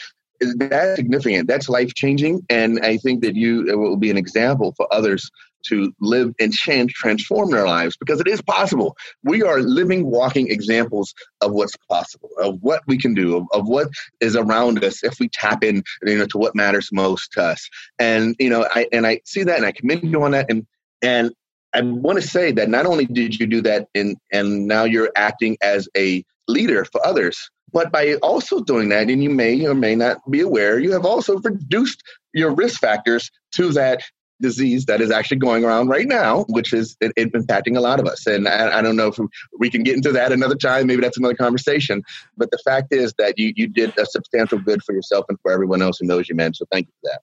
that's 0.56 0.96
significant. 0.96 1.48
That's 1.48 1.70
life 1.70 1.94
changing, 1.96 2.46
and 2.50 2.80
I 2.80 2.98
think 2.98 3.22
that 3.22 3.36
you 3.36 3.66
will 3.78 3.98
be 3.98 4.10
an 4.10 4.18
example 4.18 4.74
for 4.78 4.88
others 4.94 5.30
to 5.68 5.94
live 6.00 6.34
and 6.40 6.54
change, 6.54 6.94
transform 6.94 7.52
their 7.52 7.66
lives 7.66 7.98
because 7.98 8.20
it 8.20 8.28
is 8.28 8.42
possible. 8.42 8.96
We 9.24 9.44
are 9.44 9.62
living, 9.62 10.06
walking 10.06 10.50
examples 10.50 11.14
of 11.42 11.52
what's 11.52 11.76
possible, 11.90 12.30
of 12.40 12.60
what 12.62 12.82
we 12.88 12.98
can 12.98 13.14
do, 13.14 13.38
of, 13.38 13.48
of 13.54 13.68
what 13.68 13.90
is 14.20 14.36
around 14.36 14.84
us 14.84 15.04
if 15.04 15.20
we 15.20 15.30
tap 15.30 15.64
in, 15.64 15.84
you 16.04 16.18
know, 16.18 16.26
to 16.28 16.38
what 16.38 16.56
matters 16.56 16.90
most 16.92 17.32
to 17.34 17.44
us. 17.44 17.70
And 17.98 18.36
you 18.40 18.50
know, 18.50 18.68
I 18.74 18.88
and 18.92 19.06
I 19.06 19.22
see 19.26 19.44
that, 19.44 19.58
and 19.58 19.66
I 19.66 19.72
commend 19.72 20.04
you 20.04 20.24
on 20.24 20.32
that, 20.32 20.48
and 20.50 20.66
and 21.02 21.32
I 21.74 21.82
want 21.82 22.22
to 22.22 22.28
say 22.28 22.52
that 22.54 22.70
not 22.70 22.86
only 22.86 23.06
did 23.06 23.40
you 23.40 23.46
do 23.46 23.62
that 23.62 23.88
and 23.94 24.18
and 24.32 24.68
now 24.68 24.84
you're 24.84 25.12
acting 25.16 25.58
as 25.62 25.88
a 25.96 26.24
leader 26.48 26.86
for 26.86 27.06
others, 27.06 27.50
but 27.72 27.92
by 27.92 28.16
also 28.16 28.62
doing 28.62 28.90
that, 28.90 29.10
and 29.10 29.24
you 29.24 29.30
may 29.30 29.66
or 29.66 29.76
may 29.76 29.96
not 29.96 30.18
be 30.30 30.42
aware, 30.42 30.80
you 30.80 30.92
have 30.92 31.06
also 31.06 31.38
reduced 31.40 32.02
your 32.34 32.54
risk 32.54 32.80
factors 32.80 33.30
to 33.54 33.72
that 33.74 34.02
disease 34.42 34.86
that 34.86 35.02
is 35.02 35.12
actually 35.12 35.38
going 35.38 35.66
around 35.66 35.88
right 35.88 36.08
now, 36.08 36.46
which 36.50 36.74
is 36.74 36.96
it, 37.02 37.12
it 37.16 37.34
impacting 37.34 37.78
a 37.78 37.82
lot 37.82 38.00
of 38.00 38.06
us. 38.06 38.26
And 38.26 38.48
I, 38.48 38.80
I 38.80 38.82
don't 38.82 38.96
know 38.96 39.08
if 39.08 39.20
we 39.58 39.70
can 39.70 39.84
get 39.84 39.96
into 39.96 40.12
that 40.12 40.32
another 40.32 40.56
time. 40.56 40.88
Maybe 40.88 41.02
that's 41.02 41.18
another 41.18 41.36
conversation. 41.36 42.04
But 42.38 42.52
the 42.52 42.60
fact 42.60 42.88
is 42.92 43.14
that 43.18 43.38
you, 43.38 43.54
you 43.56 43.68
did 43.68 43.98
a 43.98 44.06
substantial 44.06 44.60
good 44.60 44.84
for 44.84 44.94
yourself 44.94 45.26
and 45.30 45.40
for 45.42 45.52
everyone 45.52 45.82
else 45.82 46.00
who 46.00 46.08
knows 46.08 46.30
you, 46.30 46.36
man. 46.36 46.54
So 46.54 46.66
thank 46.72 46.88
you 46.88 46.94
for 47.02 47.12
that. 47.12 47.22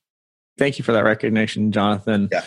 Thank 0.59 0.79
you 0.79 0.85
for 0.85 0.93
that 0.93 1.05
recognition, 1.05 1.73
Jonathan. 1.73 2.29
Yeah 2.33 2.43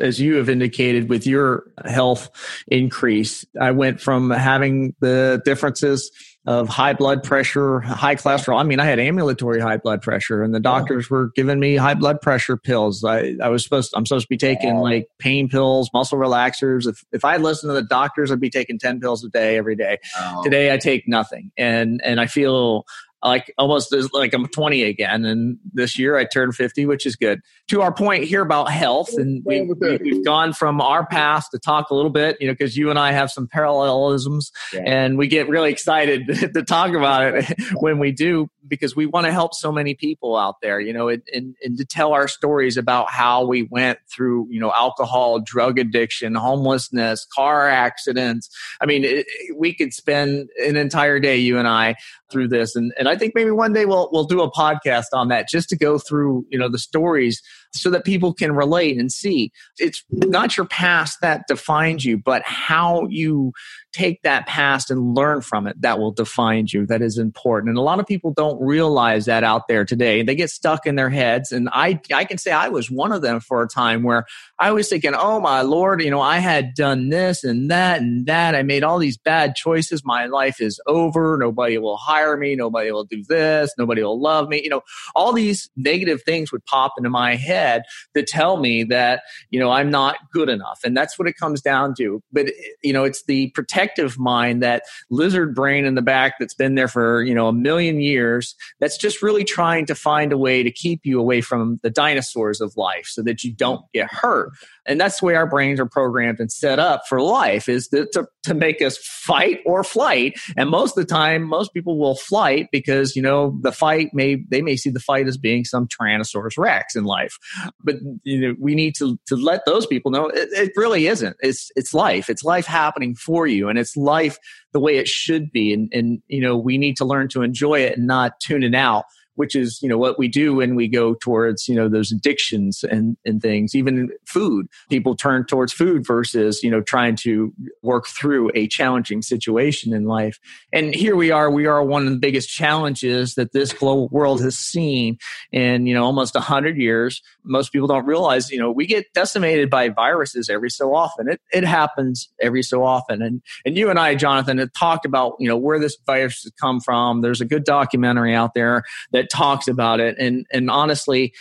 as 0.00 0.20
you 0.20 0.36
have 0.36 0.48
indicated 0.48 1.08
with 1.08 1.26
your 1.26 1.70
health 1.84 2.30
increase, 2.66 3.44
I 3.60 3.70
went 3.70 4.00
from 4.00 4.30
having 4.30 4.94
the 5.00 5.40
differences 5.44 6.10
of 6.46 6.68
high 6.68 6.92
blood 6.92 7.22
pressure, 7.22 7.80
high 7.80 8.16
cholesterol. 8.16 8.60
I 8.60 8.64
mean, 8.64 8.78
I 8.78 8.84
had 8.84 8.98
ambulatory 8.98 9.60
high 9.60 9.78
blood 9.78 10.02
pressure 10.02 10.42
and 10.42 10.54
the 10.54 10.60
doctors 10.60 11.08
were 11.08 11.30
giving 11.34 11.58
me 11.58 11.76
high 11.76 11.94
blood 11.94 12.20
pressure 12.20 12.58
pills. 12.58 13.02
I, 13.02 13.34
I 13.42 13.48
was 13.48 13.64
supposed, 13.64 13.92
to, 13.92 13.96
I'm 13.96 14.04
supposed 14.04 14.26
to 14.26 14.28
be 14.28 14.36
taking 14.36 14.76
like 14.76 15.08
pain 15.18 15.48
pills, 15.48 15.88
muscle 15.94 16.18
relaxers. 16.18 16.86
If, 16.86 17.02
if 17.12 17.24
I 17.24 17.38
listened 17.38 17.70
to 17.70 17.74
the 17.74 17.82
doctors, 17.82 18.30
I'd 18.30 18.40
be 18.40 18.50
taking 18.50 18.78
10 18.78 19.00
pills 19.00 19.24
a 19.24 19.30
day 19.30 19.56
every 19.56 19.74
day. 19.74 19.98
Oh. 20.18 20.42
Today 20.44 20.72
I 20.72 20.76
take 20.76 21.08
nothing 21.08 21.50
and, 21.56 22.02
and 22.04 22.20
I 22.20 22.26
feel 22.26 22.84
like 23.24 23.52
almost 23.56 23.94
like 24.12 24.34
I'm 24.34 24.46
20 24.46 24.82
again. 24.82 25.24
And 25.24 25.58
this 25.72 25.98
year 25.98 26.16
I 26.16 26.24
turned 26.24 26.54
50, 26.54 26.84
which 26.86 27.06
is 27.06 27.16
good. 27.16 27.40
To 27.68 27.80
our 27.80 27.92
point 27.92 28.24
here 28.24 28.42
about 28.42 28.70
health, 28.70 29.14
and 29.14 29.42
we, 29.44 29.66
have 29.66 30.24
gone 30.24 30.52
from 30.52 30.80
our 30.80 31.06
past 31.06 31.50
to 31.52 31.58
talk 31.58 31.88
a 31.90 31.94
little 31.94 32.10
bit, 32.10 32.36
you 32.40 32.46
know, 32.46 32.52
because 32.52 32.76
you 32.76 32.90
and 32.90 32.98
I 32.98 33.12
have 33.12 33.30
some 33.30 33.48
parallelisms, 33.48 34.52
yeah. 34.72 34.82
and 34.84 35.16
we 35.16 35.26
get 35.26 35.48
really 35.48 35.70
excited 35.70 36.26
to 36.54 36.62
talk 36.62 36.92
about 36.94 37.34
it 37.34 37.56
when 37.80 37.98
we 37.98 38.12
do 38.12 38.50
because 38.68 38.96
we 38.96 39.06
want 39.06 39.26
to 39.26 39.32
help 39.32 39.54
so 39.54 39.70
many 39.70 39.94
people 39.94 40.36
out 40.36 40.56
there, 40.62 40.80
you 40.80 40.92
know, 40.92 41.08
and, 41.08 41.22
and, 41.32 41.54
and 41.62 41.76
to 41.78 41.84
tell 41.84 42.12
our 42.12 42.28
stories 42.28 42.76
about 42.76 43.10
how 43.10 43.44
we 43.44 43.62
went 43.64 43.98
through, 44.10 44.46
you 44.50 44.60
know, 44.60 44.72
alcohol, 44.72 45.40
drug 45.40 45.78
addiction, 45.78 46.34
homelessness, 46.34 47.26
car 47.34 47.68
accidents. 47.68 48.48
I 48.80 48.86
mean, 48.86 49.04
it, 49.04 49.26
we 49.56 49.74
could 49.74 49.92
spend 49.92 50.48
an 50.66 50.76
entire 50.76 51.20
day, 51.20 51.36
you 51.36 51.58
and 51.58 51.68
I, 51.68 51.96
through 52.30 52.48
this. 52.48 52.74
And, 52.74 52.92
and 52.98 53.08
I 53.08 53.13
think 53.16 53.34
maybe 53.34 53.50
one 53.50 53.72
day 53.72 53.84
we'll, 53.84 54.08
we'll 54.12 54.24
do 54.24 54.42
a 54.42 54.50
podcast 54.50 55.06
on 55.12 55.28
that 55.28 55.48
just 55.48 55.68
to 55.70 55.76
go 55.76 55.98
through, 55.98 56.46
you 56.50 56.58
know, 56.58 56.68
the 56.68 56.78
stories 56.78 57.40
so 57.74 57.90
that 57.90 58.04
people 58.04 58.32
can 58.32 58.52
relate 58.52 58.98
and 58.98 59.10
see. 59.10 59.52
It's 59.78 60.04
not 60.10 60.56
your 60.56 60.66
past 60.66 61.20
that 61.20 61.46
defines 61.48 62.04
you, 62.04 62.18
but 62.18 62.42
how 62.42 63.06
you 63.08 63.52
take 63.92 64.22
that 64.22 64.46
past 64.46 64.90
and 64.90 65.14
learn 65.14 65.40
from 65.40 65.66
it 65.66 65.80
that 65.80 65.98
will 65.98 66.10
define 66.10 66.66
you. 66.68 66.84
That 66.86 67.00
is 67.00 67.16
important. 67.16 67.70
And 67.70 67.78
a 67.78 67.82
lot 67.82 68.00
of 68.00 68.06
people 68.06 68.32
don't 68.32 68.60
realize 68.60 69.26
that 69.26 69.44
out 69.44 69.68
there 69.68 69.84
today. 69.84 70.22
They 70.22 70.34
get 70.34 70.50
stuck 70.50 70.86
in 70.86 70.96
their 70.96 71.10
heads. 71.10 71.52
And 71.52 71.68
I, 71.72 72.00
I 72.12 72.24
can 72.24 72.38
say 72.38 72.50
I 72.50 72.68
was 72.68 72.90
one 72.90 73.12
of 73.12 73.22
them 73.22 73.38
for 73.40 73.62
a 73.62 73.68
time 73.68 74.02
where 74.02 74.26
I 74.58 74.72
was 74.72 74.88
thinking, 74.88 75.14
oh 75.14 75.40
my 75.40 75.62
Lord, 75.62 76.02
you 76.02 76.10
know, 76.10 76.20
I 76.20 76.38
had 76.38 76.74
done 76.74 77.08
this 77.08 77.44
and 77.44 77.70
that 77.70 78.00
and 78.00 78.26
that. 78.26 78.54
I 78.54 78.62
made 78.62 78.82
all 78.82 78.98
these 78.98 79.16
bad 79.16 79.54
choices. 79.54 80.04
My 80.04 80.26
life 80.26 80.60
is 80.60 80.80
over. 80.86 81.36
Nobody 81.38 81.78
will 81.78 81.96
hire 81.96 82.36
me. 82.36 82.56
Nobody 82.56 82.90
will 82.90 83.04
do 83.04 83.22
this. 83.28 83.72
Nobody 83.78 84.02
will 84.02 84.20
love 84.20 84.48
me. 84.48 84.62
You 84.62 84.70
know, 84.70 84.82
all 85.14 85.32
these 85.32 85.70
negative 85.76 86.22
things 86.22 86.50
would 86.50 86.64
pop 86.66 86.94
into 86.98 87.10
my 87.10 87.36
head 87.36 87.63
head 87.64 87.82
that 88.14 88.26
tell 88.26 88.56
me 88.58 88.84
that, 88.84 89.22
you 89.50 89.58
know, 89.58 89.70
I'm 89.70 89.90
not 89.90 90.16
good 90.32 90.48
enough. 90.48 90.80
And 90.84 90.96
that's 90.96 91.18
what 91.18 91.28
it 91.28 91.36
comes 91.36 91.60
down 91.60 91.94
to. 91.98 92.22
But, 92.32 92.46
you 92.82 92.92
know, 92.92 93.04
it's 93.04 93.24
the 93.24 93.50
protective 93.50 94.18
mind, 94.18 94.62
that 94.62 94.82
lizard 95.10 95.54
brain 95.54 95.84
in 95.84 95.94
the 95.94 96.02
back 96.02 96.34
that's 96.38 96.54
been 96.54 96.74
there 96.74 96.88
for, 96.88 97.22
you 97.22 97.34
know, 97.34 97.48
a 97.48 97.52
million 97.52 98.00
years 98.00 98.54
that's 98.80 98.98
just 98.98 99.22
really 99.22 99.44
trying 99.44 99.86
to 99.86 99.94
find 99.94 100.32
a 100.32 100.38
way 100.38 100.62
to 100.62 100.70
keep 100.70 101.00
you 101.04 101.18
away 101.20 101.40
from 101.40 101.78
the 101.82 101.90
dinosaurs 101.90 102.60
of 102.60 102.76
life 102.76 103.06
so 103.06 103.22
that 103.22 103.44
you 103.44 103.52
don't 103.52 103.82
get 103.92 104.12
hurt. 104.12 104.50
And 104.86 105.00
that's 105.00 105.20
the 105.20 105.26
way 105.26 105.34
our 105.34 105.46
brains 105.46 105.80
are 105.80 105.86
programmed 105.86 106.40
and 106.40 106.52
set 106.52 106.78
up 106.78 107.08
for 107.08 107.20
life 107.20 107.68
is 107.68 107.88
to, 107.88 108.06
to, 108.12 108.26
to 108.42 108.54
make 108.54 108.82
us 108.82 108.98
fight 108.98 109.60
or 109.64 109.82
flight. 109.82 110.38
And 110.56 110.68
most 110.68 110.98
of 110.98 111.06
the 111.06 111.10
time, 111.10 111.42
most 111.44 111.72
people 111.72 111.98
will 111.98 112.16
flight 112.16 112.68
because, 112.70 113.16
you 113.16 113.22
know, 113.22 113.58
the 113.62 113.72
fight 113.72 114.10
may, 114.12 114.44
they 114.50 114.60
may 114.60 114.76
see 114.76 114.90
the 114.90 115.00
fight 115.00 115.26
as 115.26 115.38
being 115.38 115.64
some 115.64 115.88
Tyrannosaurus 115.88 116.58
Rex 116.58 116.94
in 116.96 117.04
life. 117.04 117.38
But, 117.82 117.96
you 118.22 118.40
know, 118.40 118.54
we 118.58 118.74
need 118.74 118.94
to, 118.96 119.18
to 119.26 119.36
let 119.36 119.64
those 119.66 119.86
people 119.86 120.10
know 120.10 120.28
it, 120.28 120.48
it 120.52 120.72
really 120.76 121.06
isn't. 121.06 121.36
It's, 121.40 121.70
it's 121.76 121.94
life. 121.94 122.28
It's 122.28 122.44
life 122.44 122.66
happening 122.66 123.14
for 123.14 123.46
you 123.46 123.68
and 123.68 123.78
it's 123.78 123.96
life 123.96 124.38
the 124.72 124.80
way 124.80 124.96
it 124.96 125.08
should 125.08 125.52
be. 125.52 125.72
And, 125.72 125.88
and, 125.92 126.22
you 126.28 126.40
know, 126.40 126.56
we 126.56 126.78
need 126.78 126.96
to 126.98 127.04
learn 127.04 127.28
to 127.28 127.42
enjoy 127.42 127.80
it 127.80 127.98
and 127.98 128.06
not 128.06 128.40
tune 128.40 128.62
it 128.62 128.74
out 128.74 129.04
which 129.36 129.54
is 129.54 129.80
you 129.82 129.88
know 129.88 129.98
what 129.98 130.18
we 130.18 130.28
do 130.28 130.54
when 130.54 130.74
we 130.74 130.88
go 130.88 131.14
towards 131.14 131.68
you 131.68 131.74
know 131.74 131.88
those 131.88 132.12
addictions 132.12 132.84
and 132.84 133.16
and 133.24 133.42
things 133.42 133.74
even 133.74 134.10
food. 134.26 134.66
People 134.90 135.16
turn 135.16 135.44
towards 135.46 135.72
food 135.72 136.06
versus 136.06 136.62
you 136.62 136.70
know 136.70 136.80
trying 136.80 137.16
to 137.16 137.52
work 137.82 138.06
through 138.06 138.50
a 138.54 138.68
challenging 138.68 139.22
situation 139.22 139.92
in 139.92 140.04
life. 140.04 140.38
And 140.72 140.94
here 140.94 141.16
we 141.16 141.30
are 141.30 141.50
we 141.50 141.66
are 141.66 141.82
one 141.84 142.06
of 142.06 142.12
the 142.12 142.18
biggest 142.18 142.48
challenges 142.48 143.34
that 143.34 143.52
this 143.52 143.72
global 143.72 144.08
world 144.08 144.40
has 144.42 144.56
seen 144.56 145.18
in 145.52 145.86
you 145.86 145.94
know 145.94 146.04
almost 146.04 146.34
100 146.34 146.76
years. 146.76 147.22
Most 147.44 147.72
people 147.72 147.88
don't 147.88 148.06
realize 148.06 148.50
you 148.50 148.58
know 148.58 148.70
we 148.70 148.86
get 148.86 149.06
decimated 149.14 149.70
by 149.70 149.88
viruses 149.88 150.48
every 150.48 150.70
so 150.70 150.94
often. 150.94 151.28
It, 151.28 151.40
it 151.52 151.64
happens 151.64 152.28
every 152.40 152.62
so 152.62 152.84
often. 152.84 153.22
And 153.22 153.42
and 153.64 153.76
you 153.76 153.90
and 153.90 153.98
i 153.98 154.14
jonathan 154.14 154.58
have 154.58 154.72
talked 154.72 155.04
about 155.04 155.34
you 155.38 155.48
know 155.48 155.56
where 155.56 155.78
this 155.78 155.96
virus 156.06 156.42
has 156.42 156.52
come 156.60 156.80
from. 156.80 157.20
There's 157.20 157.40
a 157.40 157.44
good 157.44 157.64
documentary 157.64 158.34
out 158.34 158.54
there 158.54 158.84
that 159.12 159.23
that 159.24 159.36
talks 159.36 159.68
about 159.68 160.00
it. 160.00 160.16
And 160.18 160.46
and 160.52 160.70
honestly, 160.70 161.32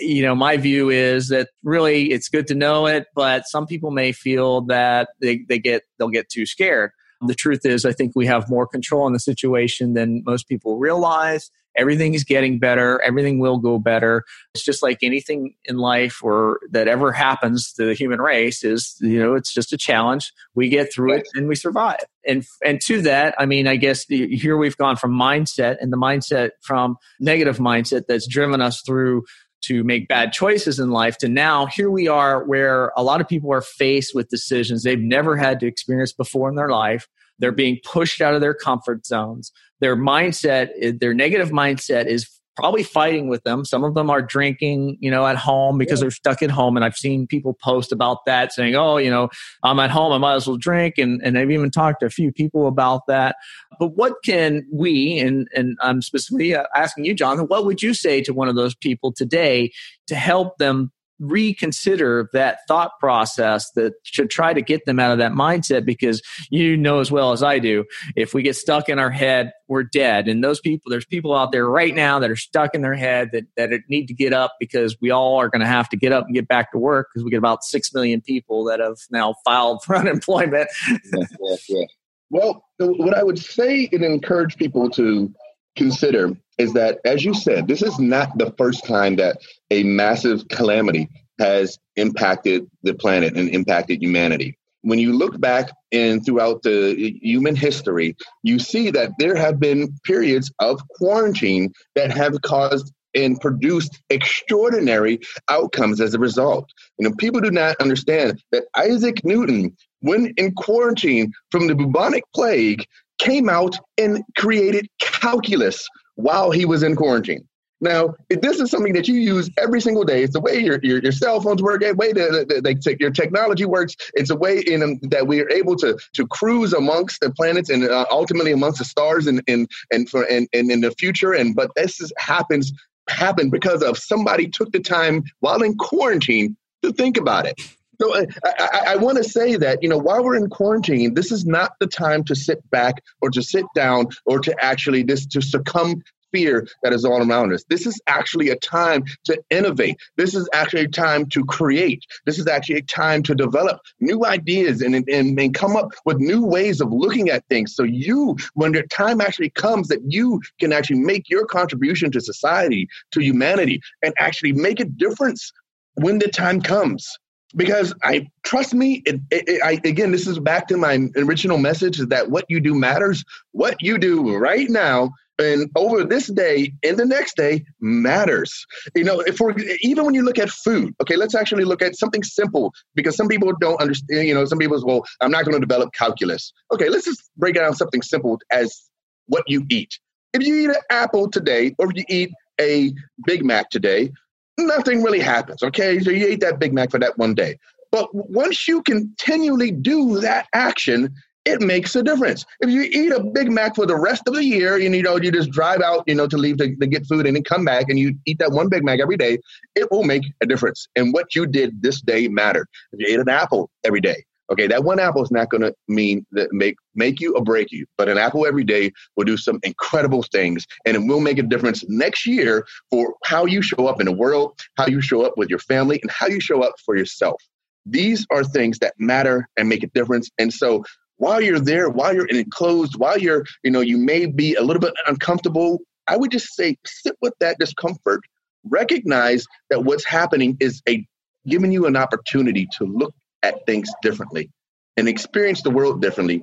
you 0.00 0.22
know, 0.22 0.34
my 0.34 0.56
view 0.56 0.90
is 0.90 1.28
that 1.28 1.48
really 1.62 2.12
it's 2.12 2.28
good 2.28 2.46
to 2.48 2.54
know 2.54 2.86
it, 2.86 3.06
but 3.14 3.46
some 3.46 3.66
people 3.66 3.90
may 3.90 4.12
feel 4.12 4.62
that 4.62 5.10
they, 5.20 5.44
they 5.48 5.58
get 5.58 5.82
they'll 5.98 6.08
get 6.08 6.28
too 6.28 6.46
scared. 6.46 6.90
The 7.26 7.34
truth 7.34 7.66
is, 7.66 7.84
I 7.84 7.92
think 7.92 8.12
we 8.14 8.26
have 8.26 8.48
more 8.48 8.66
control 8.66 9.06
in 9.06 9.12
the 9.12 9.18
situation 9.18 9.92
than 9.92 10.22
most 10.24 10.48
people 10.48 10.78
realize. 10.78 11.50
Everything 11.80 12.14
is 12.14 12.24
getting 12.24 12.58
better. 12.58 13.00
Everything 13.02 13.38
will 13.38 13.56
go 13.58 13.78
better. 13.78 14.24
It's 14.54 14.62
just 14.62 14.82
like 14.82 14.98
anything 15.02 15.54
in 15.64 15.78
life 15.78 16.22
or 16.22 16.60
that 16.70 16.88
ever 16.88 17.10
happens 17.10 17.72
to 17.72 17.86
the 17.86 17.94
human 17.94 18.20
race 18.20 18.62
is, 18.62 18.96
you 19.00 19.18
know, 19.18 19.34
it's 19.34 19.52
just 19.52 19.72
a 19.72 19.78
challenge. 19.78 20.30
We 20.54 20.68
get 20.68 20.92
through 20.92 21.14
it 21.14 21.28
and 21.34 21.48
we 21.48 21.54
survive. 21.54 22.00
And, 22.26 22.44
and 22.64 22.80
to 22.82 23.00
that, 23.02 23.34
I 23.38 23.46
mean, 23.46 23.66
I 23.66 23.76
guess 23.76 24.04
here 24.04 24.58
we've 24.58 24.76
gone 24.76 24.96
from 24.96 25.12
mindset 25.12 25.78
and 25.80 25.90
the 25.90 25.96
mindset 25.96 26.50
from 26.60 26.96
negative 27.18 27.56
mindset 27.56 28.02
that's 28.06 28.28
driven 28.28 28.60
us 28.60 28.82
through 28.82 29.24
to 29.62 29.84
make 29.84 30.08
bad 30.08 30.32
choices 30.32 30.78
in 30.78 30.90
life 30.90 31.18
to 31.18 31.28
now 31.28 31.66
here 31.66 31.90
we 31.90 32.08
are 32.08 32.44
where 32.44 32.92
a 32.96 33.02
lot 33.02 33.20
of 33.20 33.28
people 33.28 33.52
are 33.52 33.60
faced 33.60 34.14
with 34.14 34.28
decisions 34.28 34.82
they've 34.82 34.98
never 34.98 35.36
had 35.36 35.60
to 35.60 35.66
experience 35.66 36.12
before 36.12 36.48
in 36.48 36.56
their 36.56 36.70
life 36.70 37.06
they're 37.38 37.52
being 37.52 37.78
pushed 37.84 38.20
out 38.20 38.34
of 38.34 38.40
their 38.40 38.54
comfort 38.54 39.04
zones 39.04 39.52
their 39.80 39.96
mindset 39.96 40.70
eh, 40.80 40.92
their 40.98 41.14
negative 41.14 41.50
mindset 41.50 42.06
is 42.06 42.28
probably 42.56 42.82
fighting 42.82 43.28
with 43.28 43.42
them. 43.44 43.64
Some 43.64 43.84
of 43.84 43.94
them 43.94 44.10
are 44.10 44.20
drinking, 44.20 44.98
you 45.00 45.10
know, 45.10 45.26
at 45.26 45.36
home 45.36 45.78
because 45.78 46.00
they're 46.00 46.10
stuck 46.10 46.42
at 46.42 46.50
home. 46.50 46.76
And 46.76 46.84
I've 46.84 46.96
seen 46.96 47.26
people 47.26 47.56
post 47.62 47.90
about 47.90 48.18
that 48.26 48.52
saying, 48.52 48.74
oh, 48.74 48.98
you 48.98 49.10
know, 49.10 49.30
I'm 49.62 49.78
at 49.78 49.90
home, 49.90 50.12
I 50.12 50.18
might 50.18 50.34
as 50.34 50.46
well 50.46 50.58
drink. 50.58 50.98
And, 50.98 51.22
and 51.22 51.38
I've 51.38 51.50
even 51.50 51.70
talked 51.70 52.00
to 52.00 52.06
a 52.06 52.10
few 52.10 52.32
people 52.32 52.66
about 52.66 53.06
that. 53.08 53.36
But 53.78 53.96
what 53.96 54.14
can 54.24 54.66
we, 54.70 55.18
and, 55.18 55.48
and 55.54 55.78
I'm 55.80 56.02
specifically 56.02 56.54
uh, 56.54 56.64
asking 56.76 57.06
you, 57.06 57.14
Jonathan, 57.14 57.46
what 57.46 57.64
would 57.64 57.82
you 57.82 57.94
say 57.94 58.20
to 58.22 58.34
one 58.34 58.48
of 58.48 58.56
those 58.56 58.74
people 58.74 59.12
today 59.12 59.72
to 60.08 60.14
help 60.14 60.58
them 60.58 60.92
reconsider 61.20 62.28
that 62.32 62.58
thought 62.66 62.92
process 62.98 63.70
that 63.72 63.92
should 64.02 64.30
try 64.30 64.52
to 64.52 64.62
get 64.62 64.84
them 64.86 64.98
out 64.98 65.12
of 65.12 65.18
that 65.18 65.32
mindset 65.32 65.84
because 65.84 66.22
you 66.50 66.76
know 66.76 67.00
as 67.00 67.12
well 67.12 67.32
as 67.32 67.42
I 67.42 67.58
do, 67.58 67.84
if 68.16 68.34
we 68.34 68.42
get 68.42 68.56
stuck 68.56 68.88
in 68.88 68.98
our 68.98 69.10
head, 69.10 69.52
we're 69.68 69.84
dead. 69.84 70.26
And 70.28 70.42
those 70.42 70.60
people, 70.60 70.90
there's 70.90 71.04
people 71.04 71.34
out 71.34 71.52
there 71.52 71.68
right 71.68 71.94
now 71.94 72.18
that 72.18 72.30
are 72.30 72.36
stuck 72.36 72.74
in 72.74 72.82
their 72.82 72.94
head 72.94 73.30
that, 73.32 73.44
that 73.56 73.70
need 73.88 74.06
to 74.06 74.14
get 74.14 74.32
up 74.32 74.56
because 74.58 74.96
we 75.00 75.10
all 75.10 75.36
are 75.36 75.48
going 75.48 75.60
to 75.60 75.66
have 75.66 75.88
to 75.90 75.96
get 75.96 76.12
up 76.12 76.24
and 76.24 76.34
get 76.34 76.48
back 76.48 76.72
to 76.72 76.78
work 76.78 77.08
because 77.12 77.24
we 77.24 77.30
get 77.30 77.38
about 77.38 77.62
6 77.62 77.94
million 77.94 78.20
people 78.20 78.64
that 78.64 78.80
have 78.80 78.96
now 79.10 79.34
filed 79.44 79.82
for 79.84 79.96
unemployment. 80.00 80.68
yeah, 80.88 81.24
yeah, 81.40 81.56
yeah. 81.68 81.84
Well, 82.30 82.64
what 82.78 83.16
I 83.16 83.24
would 83.24 83.38
say 83.38 83.88
and 83.92 84.04
encourage 84.04 84.56
people 84.56 84.88
to 84.90 85.32
consider 85.76 86.36
is 86.60 86.74
that, 86.74 86.98
as 87.06 87.24
you 87.24 87.32
said, 87.32 87.66
this 87.66 87.82
is 87.82 87.98
not 87.98 88.36
the 88.36 88.52
first 88.58 88.84
time 88.84 89.16
that 89.16 89.38
a 89.70 89.82
massive 89.82 90.46
calamity 90.48 91.08
has 91.38 91.78
impacted 91.96 92.66
the 92.82 92.92
planet 92.94 93.34
and 93.34 93.48
impacted 93.48 94.02
humanity. 94.02 94.58
When 94.82 94.98
you 94.98 95.14
look 95.14 95.40
back 95.40 95.70
and 95.90 96.24
throughout 96.24 96.62
the 96.62 97.18
human 97.22 97.56
history, 97.56 98.14
you 98.42 98.58
see 98.58 98.90
that 98.90 99.12
there 99.18 99.36
have 99.36 99.58
been 99.58 99.94
periods 100.04 100.52
of 100.58 100.86
quarantine 100.96 101.72
that 101.94 102.10
have 102.12 102.40
caused 102.42 102.92
and 103.14 103.40
produced 103.40 103.98
extraordinary 104.10 105.18
outcomes 105.48 106.00
as 106.00 106.14
a 106.14 106.18
result. 106.18 106.70
You 106.98 107.08
know, 107.08 107.14
people 107.16 107.40
do 107.40 107.50
not 107.50 107.76
understand 107.80 108.42
that 108.52 108.64
Isaac 108.76 109.24
Newton, 109.24 109.74
when 110.00 110.32
in 110.36 110.52
quarantine 110.52 111.32
from 111.50 111.66
the 111.66 111.74
bubonic 111.74 112.24
plague, 112.34 112.84
came 113.18 113.48
out 113.48 113.76
and 113.98 114.22
created 114.36 114.86
calculus 114.98 115.86
while 116.20 116.50
he 116.50 116.64
was 116.64 116.82
in 116.82 116.96
quarantine. 116.96 117.46
Now, 117.80 118.14
this 118.28 118.60
is 118.60 118.70
something 118.70 118.92
that 118.92 119.08
you 119.08 119.14
use 119.14 119.48
every 119.56 119.80
single 119.80 120.04
day. 120.04 120.22
It's 120.22 120.34
the 120.34 120.40
way 120.40 120.58
your, 120.58 120.78
your, 120.82 120.98
your 121.00 121.12
cell 121.12 121.40
phones 121.40 121.62
work, 121.62 121.80
the 121.80 121.94
way 121.94 122.12
that, 122.12 122.96
your 123.00 123.10
technology 123.10 123.64
works. 123.64 123.96
It's 124.12 124.28
a 124.28 124.36
way 124.36 124.60
in 124.60 125.00
that 125.04 125.26
we 125.26 125.40
are 125.40 125.50
able 125.50 125.76
to 125.76 125.98
to 126.12 126.26
cruise 126.26 126.74
amongst 126.74 127.20
the 127.20 127.30
planets 127.30 127.70
and 127.70 127.84
uh, 127.84 128.04
ultimately 128.10 128.52
amongst 128.52 128.80
the 128.80 128.84
stars 128.84 129.26
and 129.26 129.42
and 129.48 129.66
and 129.90 130.10
for 130.10 130.24
and, 130.24 130.46
and 130.52 130.70
in 130.70 130.82
the 130.82 130.90
future. 130.92 131.32
And 131.32 131.56
but 131.56 131.70
this 131.74 132.00
is, 132.02 132.12
happens 132.18 132.70
happened 133.08 133.50
because 133.50 133.82
of 133.82 133.96
somebody 133.96 134.46
took 134.46 134.70
the 134.72 134.80
time 134.80 135.24
while 135.40 135.62
in 135.62 135.74
quarantine 135.78 136.56
to 136.82 136.92
think 136.92 137.16
about 137.16 137.46
it. 137.46 137.58
So 138.00 138.14
uh, 138.14 138.24
I, 138.44 138.52
I, 138.58 138.92
I 138.92 138.96
want 138.96 139.18
to 139.18 139.24
say 139.24 139.56
that, 139.56 139.82
you 139.82 139.88
know, 139.88 139.98
while 139.98 140.24
we're 140.24 140.36
in 140.36 140.48
quarantine, 140.48 141.14
this 141.14 141.30
is 141.30 141.44
not 141.44 141.72
the 141.80 141.86
time 141.86 142.24
to 142.24 142.34
sit 142.34 142.58
back 142.70 143.02
or 143.20 143.30
to 143.30 143.42
sit 143.42 143.66
down 143.74 144.08
or 144.24 144.40
to 144.40 144.64
actually 144.64 145.02
this 145.02 145.26
to 145.26 145.42
succumb 145.42 146.02
fear 146.32 146.66
that 146.82 146.92
is 146.92 147.04
all 147.04 147.28
around 147.28 147.52
us. 147.52 147.64
This 147.68 147.86
is 147.86 148.00
actually 148.06 148.50
a 148.50 148.56
time 148.56 149.04
to 149.24 149.42
innovate. 149.50 149.96
This 150.16 150.34
is 150.34 150.48
actually 150.52 150.82
a 150.82 150.88
time 150.88 151.26
to 151.26 151.44
create. 151.44 152.04
This 152.24 152.38
is 152.38 152.46
actually 152.46 152.76
a 152.76 152.82
time 152.82 153.22
to 153.24 153.34
develop 153.34 153.80
new 154.00 154.24
ideas 154.24 154.80
and, 154.80 154.94
and, 154.94 155.08
and 155.08 155.54
come 155.54 155.76
up 155.76 155.90
with 156.04 156.18
new 156.18 156.44
ways 156.44 156.80
of 156.80 156.92
looking 156.92 157.30
at 157.30 157.44
things. 157.48 157.74
So 157.74 157.82
you, 157.82 158.36
when 158.54 158.72
the 158.72 158.84
time 158.84 159.20
actually 159.20 159.50
comes 159.50 159.88
that 159.88 160.00
you 160.06 160.40
can 160.60 160.72
actually 160.72 161.00
make 161.00 161.28
your 161.28 161.46
contribution 161.46 162.10
to 162.12 162.20
society, 162.20 162.88
to 163.10 163.20
humanity, 163.20 163.80
and 164.02 164.14
actually 164.18 164.52
make 164.52 164.80
a 164.80 164.84
difference 164.84 165.52
when 165.94 166.18
the 166.18 166.28
time 166.28 166.62
comes 166.62 167.18
because 167.54 167.94
I 168.02 168.28
trust 168.42 168.74
me. 168.74 169.02
It, 169.06 169.20
it, 169.30 169.62
I, 169.62 169.80
again, 169.88 170.12
this 170.12 170.26
is 170.26 170.38
back 170.38 170.68
to 170.68 170.76
my 170.76 171.08
original 171.16 171.58
message: 171.58 171.98
is 171.98 172.06
that 172.08 172.30
what 172.30 172.44
you 172.48 172.60
do 172.60 172.74
matters. 172.74 173.24
What 173.52 173.76
you 173.80 173.98
do 173.98 174.36
right 174.36 174.68
now 174.68 175.12
and 175.40 175.70
over 175.74 176.04
this 176.04 176.26
day 176.28 176.72
and 176.84 176.98
the 176.98 177.04
next 177.04 177.36
day 177.36 177.64
matters. 177.80 178.66
You 178.94 179.04
know, 179.04 179.20
if 179.20 179.40
we're, 179.40 179.54
even 179.80 180.04
when 180.04 180.14
you 180.14 180.22
look 180.22 180.38
at 180.38 180.50
food, 180.50 180.94
okay, 181.00 181.16
let's 181.16 181.34
actually 181.34 181.64
look 181.64 181.82
at 181.82 181.96
something 181.96 182.22
simple 182.22 182.72
because 182.94 183.16
some 183.16 183.28
people 183.28 183.52
don't 183.60 183.80
understand. 183.80 184.26
You 184.28 184.34
know, 184.34 184.44
some 184.44 184.58
people 184.58 184.78
say, 184.78 184.84
"Well, 184.86 185.04
I'm 185.20 185.30
not 185.30 185.44
going 185.44 185.54
to 185.54 185.66
develop 185.66 185.92
calculus." 185.92 186.52
Okay, 186.72 186.88
let's 186.88 187.04
just 187.04 187.30
break 187.36 187.54
down 187.54 187.74
something 187.74 188.02
simple 188.02 188.38
as 188.52 188.82
what 189.26 189.44
you 189.46 189.64
eat. 189.70 189.98
If 190.32 190.46
you 190.46 190.56
eat 190.56 190.70
an 190.70 190.82
apple 190.90 191.28
today, 191.28 191.74
or 191.78 191.90
if 191.90 191.96
you 191.96 192.04
eat 192.08 192.30
a 192.60 192.92
Big 193.26 193.44
Mac 193.44 193.70
today, 193.70 194.12
nothing 194.60 195.02
really 195.02 195.20
happens. 195.20 195.62
Okay, 195.62 195.98
so 196.00 196.10
you 196.10 196.26
ate 196.26 196.40
that 196.40 196.58
Big 196.58 196.72
Mac 196.72 196.90
for 196.90 196.98
that 196.98 197.18
one 197.18 197.34
day. 197.34 197.58
But 197.92 198.08
once 198.12 198.68
you 198.68 198.82
continually 198.82 199.72
do 199.72 200.20
that 200.20 200.46
action, 200.54 201.12
it 201.44 201.60
makes 201.60 201.96
a 201.96 202.02
difference. 202.02 202.44
If 202.60 202.70
you 202.70 202.82
eat 202.82 203.12
a 203.12 203.20
Big 203.20 203.50
Mac 203.50 203.74
for 203.74 203.86
the 203.86 203.96
rest 203.96 204.22
of 204.26 204.34
the 204.34 204.44
year, 204.44 204.76
and 204.76 204.94
you 204.94 205.02
know 205.02 205.16
you 205.16 205.32
just 205.32 205.50
drive 205.50 205.80
out, 205.80 206.04
you 206.06 206.14
know, 206.14 206.26
to 206.26 206.36
leave 206.36 206.58
to, 206.58 206.76
to 206.76 206.86
get 206.86 207.06
food 207.06 207.26
and 207.26 207.34
then 207.34 207.42
come 207.42 207.64
back 207.64 207.86
and 207.88 207.98
you 207.98 208.14
eat 208.26 208.38
that 208.38 208.52
one 208.52 208.68
Big 208.68 208.84
Mac 208.84 209.00
every 209.00 209.16
day, 209.16 209.38
it 209.74 209.90
will 209.90 210.04
make 210.04 210.22
a 210.40 210.46
difference. 210.46 210.86
And 210.96 211.12
what 211.12 211.34
you 211.34 211.46
did 211.46 211.82
this 211.82 212.00
day 212.00 212.28
mattered. 212.28 212.68
If 212.92 213.00
you 213.00 213.14
ate 213.14 213.20
an 213.20 213.28
apple 213.28 213.70
every 213.84 214.00
day, 214.00 214.24
okay, 214.50 214.66
that 214.66 214.84
one 214.84 214.98
apple 214.98 215.22
is 215.22 215.30
not 215.30 215.50
going 215.50 215.62
to 215.62 215.74
mean 215.88 216.26
that 216.32 216.52
make 216.52 216.76
make 216.94 217.20
you 217.20 217.34
or 217.34 217.42
break 217.42 217.70
you, 217.70 217.86
but 217.96 218.08
an 218.08 218.18
apple 218.18 218.46
every 218.46 218.64
day 218.64 218.92
will 219.16 219.24
do 219.24 219.36
some 219.36 219.58
incredible 219.62 220.22
things, 220.32 220.66
and 220.84 220.96
it 220.96 221.00
will 221.00 221.20
make 221.20 221.38
a 221.38 221.42
difference 221.42 221.84
next 221.88 222.26
year 222.26 222.66
for 222.90 223.14
how 223.24 223.44
you 223.44 223.62
show 223.62 223.86
up 223.86 224.00
in 224.00 224.06
the 224.06 224.12
world, 224.12 224.58
how 224.76 224.86
you 224.86 225.00
show 225.00 225.24
up 225.24 225.34
with 225.36 225.48
your 225.48 225.58
family, 225.60 225.98
and 226.02 226.10
how 226.10 226.26
you 226.26 226.40
show 226.40 226.62
up 226.62 226.74
for 226.84 226.96
yourself. 226.96 227.40
These 227.86 228.26
are 228.30 228.44
things 228.44 228.78
that 228.80 228.94
matter 228.98 229.48
and 229.56 229.68
make 229.68 229.82
a 229.82 229.88
difference. 229.88 230.30
And 230.38 230.52
so 230.52 230.84
while 231.16 231.40
you're 231.40 231.60
there, 231.60 231.88
while 231.88 232.14
you're 232.14 232.26
enclosed, 232.26 232.94
while 232.96 233.18
you're, 233.18 233.44
you 233.62 233.70
know, 233.70 233.80
you 233.80 233.98
may 233.98 234.26
be 234.26 234.54
a 234.54 234.62
little 234.62 234.80
bit 234.80 234.94
uncomfortable, 235.06 235.78
I 236.08 236.16
would 236.16 236.30
just 236.30 236.54
say 236.54 236.76
sit 236.86 237.16
with 237.20 237.34
that 237.40 237.58
discomfort. 237.58 238.20
Recognize 238.64 239.46
that 239.70 239.84
what's 239.84 240.04
happening 240.04 240.56
is 240.60 240.82
a 240.88 241.06
giving 241.46 241.72
you 241.72 241.86
an 241.86 241.96
opportunity 241.96 242.68
to 242.78 242.84
look 242.84 243.14
at 243.42 243.66
things 243.66 243.90
differently 244.02 244.50
and 244.96 245.08
experience 245.08 245.62
the 245.62 245.70
world 245.70 246.02
differently 246.02 246.42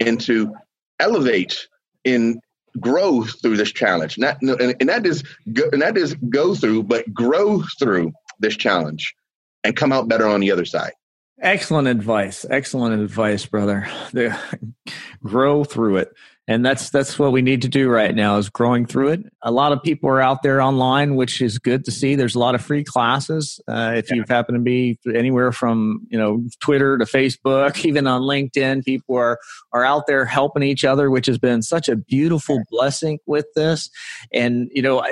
and 0.00 0.20
to 0.20 0.54
elevate 1.00 1.68
in 2.04 2.40
growth 2.80 3.40
through 3.42 3.56
this 3.56 3.72
challenge. 3.72 4.18
Not 4.18 4.40
and, 4.42 4.74
and 4.80 4.88
that 4.88 5.06
is 5.06 5.22
go, 5.52 5.64
and 5.72 5.82
that 5.82 5.96
is 5.96 6.14
go 6.14 6.54
through, 6.54 6.84
but 6.84 7.12
grow 7.12 7.62
through 7.78 8.12
this 8.38 8.56
challenge 8.56 9.14
and 9.64 9.76
come 9.76 9.92
out 9.92 10.08
better 10.08 10.26
on 10.26 10.40
the 10.40 10.50
other 10.50 10.64
side. 10.64 10.92
Excellent 11.40 11.86
advice. 11.86 12.44
Excellent 12.48 13.00
advice, 13.00 13.46
brother. 13.46 13.88
The, 14.12 14.36
grow 15.22 15.64
through 15.64 15.98
it. 15.98 16.12
And 16.48 16.64
that's 16.64 16.88
that's 16.88 17.18
what 17.18 17.30
we 17.30 17.42
need 17.42 17.60
to 17.62 17.68
do 17.68 17.90
right 17.90 18.14
now 18.14 18.38
is 18.38 18.48
growing 18.48 18.86
through 18.86 19.08
it. 19.08 19.20
A 19.42 19.50
lot 19.50 19.72
of 19.72 19.82
people 19.82 20.08
are 20.08 20.20
out 20.20 20.42
there 20.42 20.62
online, 20.62 21.14
which 21.14 21.42
is 21.42 21.58
good 21.58 21.84
to 21.84 21.90
see. 21.90 22.14
There's 22.14 22.34
a 22.34 22.38
lot 22.38 22.54
of 22.54 22.62
free 22.62 22.82
classes. 22.82 23.60
Uh, 23.68 23.92
if 23.94 24.08
yeah. 24.08 24.16
you 24.16 24.24
happen 24.26 24.54
to 24.54 24.60
be 24.60 24.98
anywhere 25.14 25.52
from 25.52 26.06
you 26.08 26.18
know 26.18 26.42
Twitter 26.60 26.96
to 26.96 27.04
Facebook, 27.04 27.84
even 27.84 28.06
on 28.06 28.22
LinkedIn, 28.22 28.82
people 28.82 29.14
are 29.16 29.38
are 29.74 29.84
out 29.84 30.06
there 30.06 30.24
helping 30.24 30.62
each 30.62 30.86
other, 30.86 31.10
which 31.10 31.26
has 31.26 31.36
been 31.36 31.60
such 31.60 31.86
a 31.86 31.96
beautiful 31.96 32.62
blessing 32.70 33.18
with 33.26 33.46
this. 33.54 33.90
And 34.32 34.70
you 34.72 34.80
know, 34.80 35.04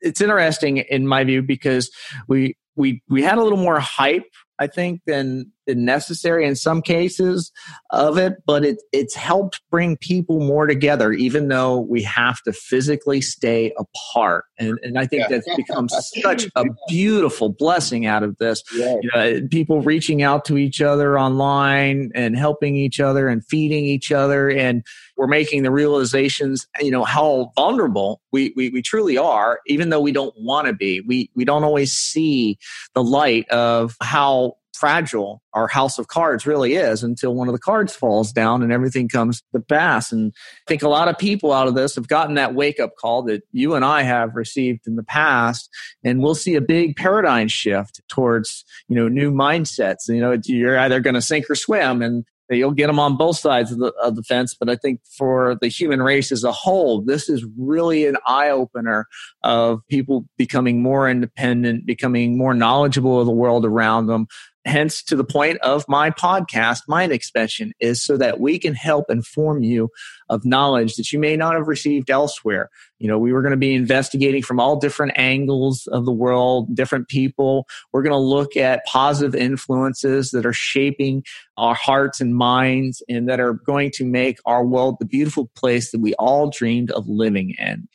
it's 0.00 0.20
interesting 0.20 0.76
in 0.76 1.08
my 1.08 1.24
view 1.24 1.42
because 1.42 1.90
we 2.28 2.56
we 2.76 3.02
we 3.08 3.20
had 3.20 3.38
a 3.38 3.42
little 3.42 3.58
more 3.58 3.80
hype 3.80 4.30
I 4.58 4.66
think, 4.68 5.00
than, 5.06 5.28
than 5.36 5.52
necessary 5.68 6.46
in 6.46 6.56
some 6.56 6.82
cases 6.82 7.52
of 7.90 8.18
it, 8.18 8.34
but 8.46 8.64
it, 8.64 8.82
it's 8.92 9.14
helped 9.14 9.60
bring 9.70 9.96
people 9.96 10.40
more 10.40 10.66
together, 10.66 11.12
even 11.12 11.48
though 11.48 11.80
we 11.80 12.02
have 12.02 12.42
to 12.42 12.52
physically 12.52 13.20
stay 13.20 13.72
apart. 13.78 14.44
And, 14.58 14.78
and 14.82 14.98
I 14.98 15.06
think 15.06 15.22
yeah. 15.22 15.38
that's 15.38 15.56
become 15.56 15.88
such 15.88 16.46
a 16.54 16.64
beautiful 16.88 17.48
blessing 17.48 18.06
out 18.06 18.22
of 18.22 18.36
this. 18.38 18.62
Yeah. 18.74 18.96
You 19.02 19.10
know, 19.14 19.48
people 19.50 19.80
reaching 19.80 20.22
out 20.22 20.44
to 20.46 20.58
each 20.58 20.80
other 20.80 21.18
online 21.18 22.10
and 22.14 22.36
helping 22.36 22.76
each 22.76 23.00
other 23.00 23.28
and 23.28 23.44
feeding 23.44 23.84
each 23.84 24.12
other. 24.12 24.50
And 24.50 24.84
we're 25.16 25.26
making 25.26 25.62
the 25.62 25.70
realizations, 25.70 26.66
you 26.80 26.90
know, 26.90 27.04
how 27.04 27.52
vulnerable 27.56 28.20
we, 28.32 28.52
we, 28.56 28.70
we 28.70 28.82
truly 28.82 29.16
are, 29.16 29.60
even 29.66 29.90
though 29.90 30.00
we 30.00 30.12
don't 30.12 30.34
want 30.36 30.66
to 30.66 30.72
be. 30.72 31.00
We, 31.00 31.30
we 31.34 31.44
don't 31.44 31.64
always 31.64 31.92
see 31.92 32.58
the 32.94 33.02
light 33.02 33.48
of 33.48 33.96
how 34.02 34.56
fragile 34.74 35.40
our 35.52 35.68
house 35.68 35.98
of 35.98 36.08
cards 36.08 36.46
really 36.46 36.74
is 36.74 37.02
until 37.02 37.34
one 37.34 37.48
of 37.48 37.54
the 37.54 37.60
cards 37.60 37.94
falls 37.94 38.32
down 38.32 38.62
and 38.62 38.72
everything 38.72 39.08
comes 39.08 39.42
to 39.54 39.60
pass. 39.60 40.10
And 40.10 40.32
I 40.36 40.64
think 40.66 40.82
a 40.82 40.88
lot 40.88 41.08
of 41.08 41.16
people 41.16 41.52
out 41.52 41.68
of 41.68 41.74
this 41.74 41.94
have 41.94 42.08
gotten 42.08 42.34
that 42.34 42.54
wake 42.54 42.80
up 42.80 42.96
call 42.96 43.22
that 43.24 43.42
you 43.52 43.74
and 43.74 43.84
I 43.84 44.02
have 44.02 44.34
received 44.34 44.86
in 44.86 44.96
the 44.96 45.04
past. 45.04 45.70
And 46.02 46.22
we'll 46.22 46.34
see 46.34 46.56
a 46.56 46.60
big 46.60 46.96
paradigm 46.96 47.48
shift 47.48 48.00
towards, 48.08 48.64
you 48.88 48.96
know, 48.96 49.08
new 49.08 49.30
mindsets. 49.32 50.08
You 50.08 50.20
know, 50.20 50.38
you're 50.44 50.78
either 50.78 51.00
going 51.00 51.14
to 51.14 51.22
sink 51.22 51.48
or 51.48 51.54
swim. 51.54 52.02
And 52.02 52.24
You'll 52.50 52.72
get 52.72 52.88
them 52.88 52.98
on 52.98 53.16
both 53.16 53.38
sides 53.38 53.72
of 53.72 53.78
the, 53.78 53.92
of 54.02 54.16
the 54.16 54.22
fence, 54.22 54.54
but 54.54 54.68
I 54.68 54.76
think 54.76 55.00
for 55.16 55.56
the 55.60 55.68
human 55.68 56.02
race 56.02 56.30
as 56.30 56.44
a 56.44 56.52
whole, 56.52 57.00
this 57.00 57.30
is 57.30 57.44
really 57.56 58.06
an 58.06 58.16
eye 58.26 58.50
opener 58.50 59.06
of 59.42 59.80
people 59.88 60.26
becoming 60.36 60.82
more 60.82 61.08
independent, 61.08 61.86
becoming 61.86 62.36
more 62.36 62.52
knowledgeable 62.52 63.18
of 63.18 63.26
the 63.26 63.32
world 63.32 63.64
around 63.64 64.08
them, 64.08 64.26
hence 64.64 65.02
to 65.02 65.16
the 65.16 65.24
point 65.24 65.58
of 65.58 65.84
my 65.88 66.10
podcast 66.10 66.82
mind 66.88 67.12
expansion 67.12 67.72
is 67.80 68.02
so 68.02 68.16
that 68.16 68.40
we 68.40 68.58
can 68.58 68.74
help 68.74 69.10
inform 69.10 69.62
you 69.62 69.90
of 70.28 70.44
knowledge 70.44 70.96
that 70.96 71.12
you 71.12 71.18
may 71.18 71.36
not 71.36 71.54
have 71.54 71.68
received 71.68 72.10
elsewhere. 72.10 72.70
You 72.98 73.08
know 73.08 73.18
we 73.18 73.32
were 73.32 73.42
going 73.42 73.52
to 73.52 73.56
be 73.56 73.74
investigating 73.74 74.42
from 74.42 74.58
all 74.58 74.78
different 74.78 75.12
angles 75.16 75.86
of 75.88 76.04
the 76.04 76.12
world 76.12 76.74
different 76.74 77.08
people. 77.08 77.66
We're 77.92 78.02
going 78.02 78.12
to 78.12 78.18
look 78.18 78.56
at 78.56 78.84
positive 78.86 79.34
influences 79.34 80.30
that 80.30 80.46
are 80.46 80.52
shaping 80.52 81.24
our 81.56 81.74
hearts 81.74 82.20
and 82.20 82.34
minds 82.34 83.02
and 83.08 83.28
that 83.28 83.40
are 83.40 83.54
going 83.54 83.90
to 83.92 84.04
make 84.04 84.38
our 84.46 84.64
world 84.64 84.96
the 84.98 85.06
beautiful 85.06 85.50
place 85.54 85.90
that 85.92 86.00
we 86.00 86.14
all 86.14 86.50
dreamed 86.50 86.90
of 86.92 87.08
living 87.08 87.54
in 87.58 87.88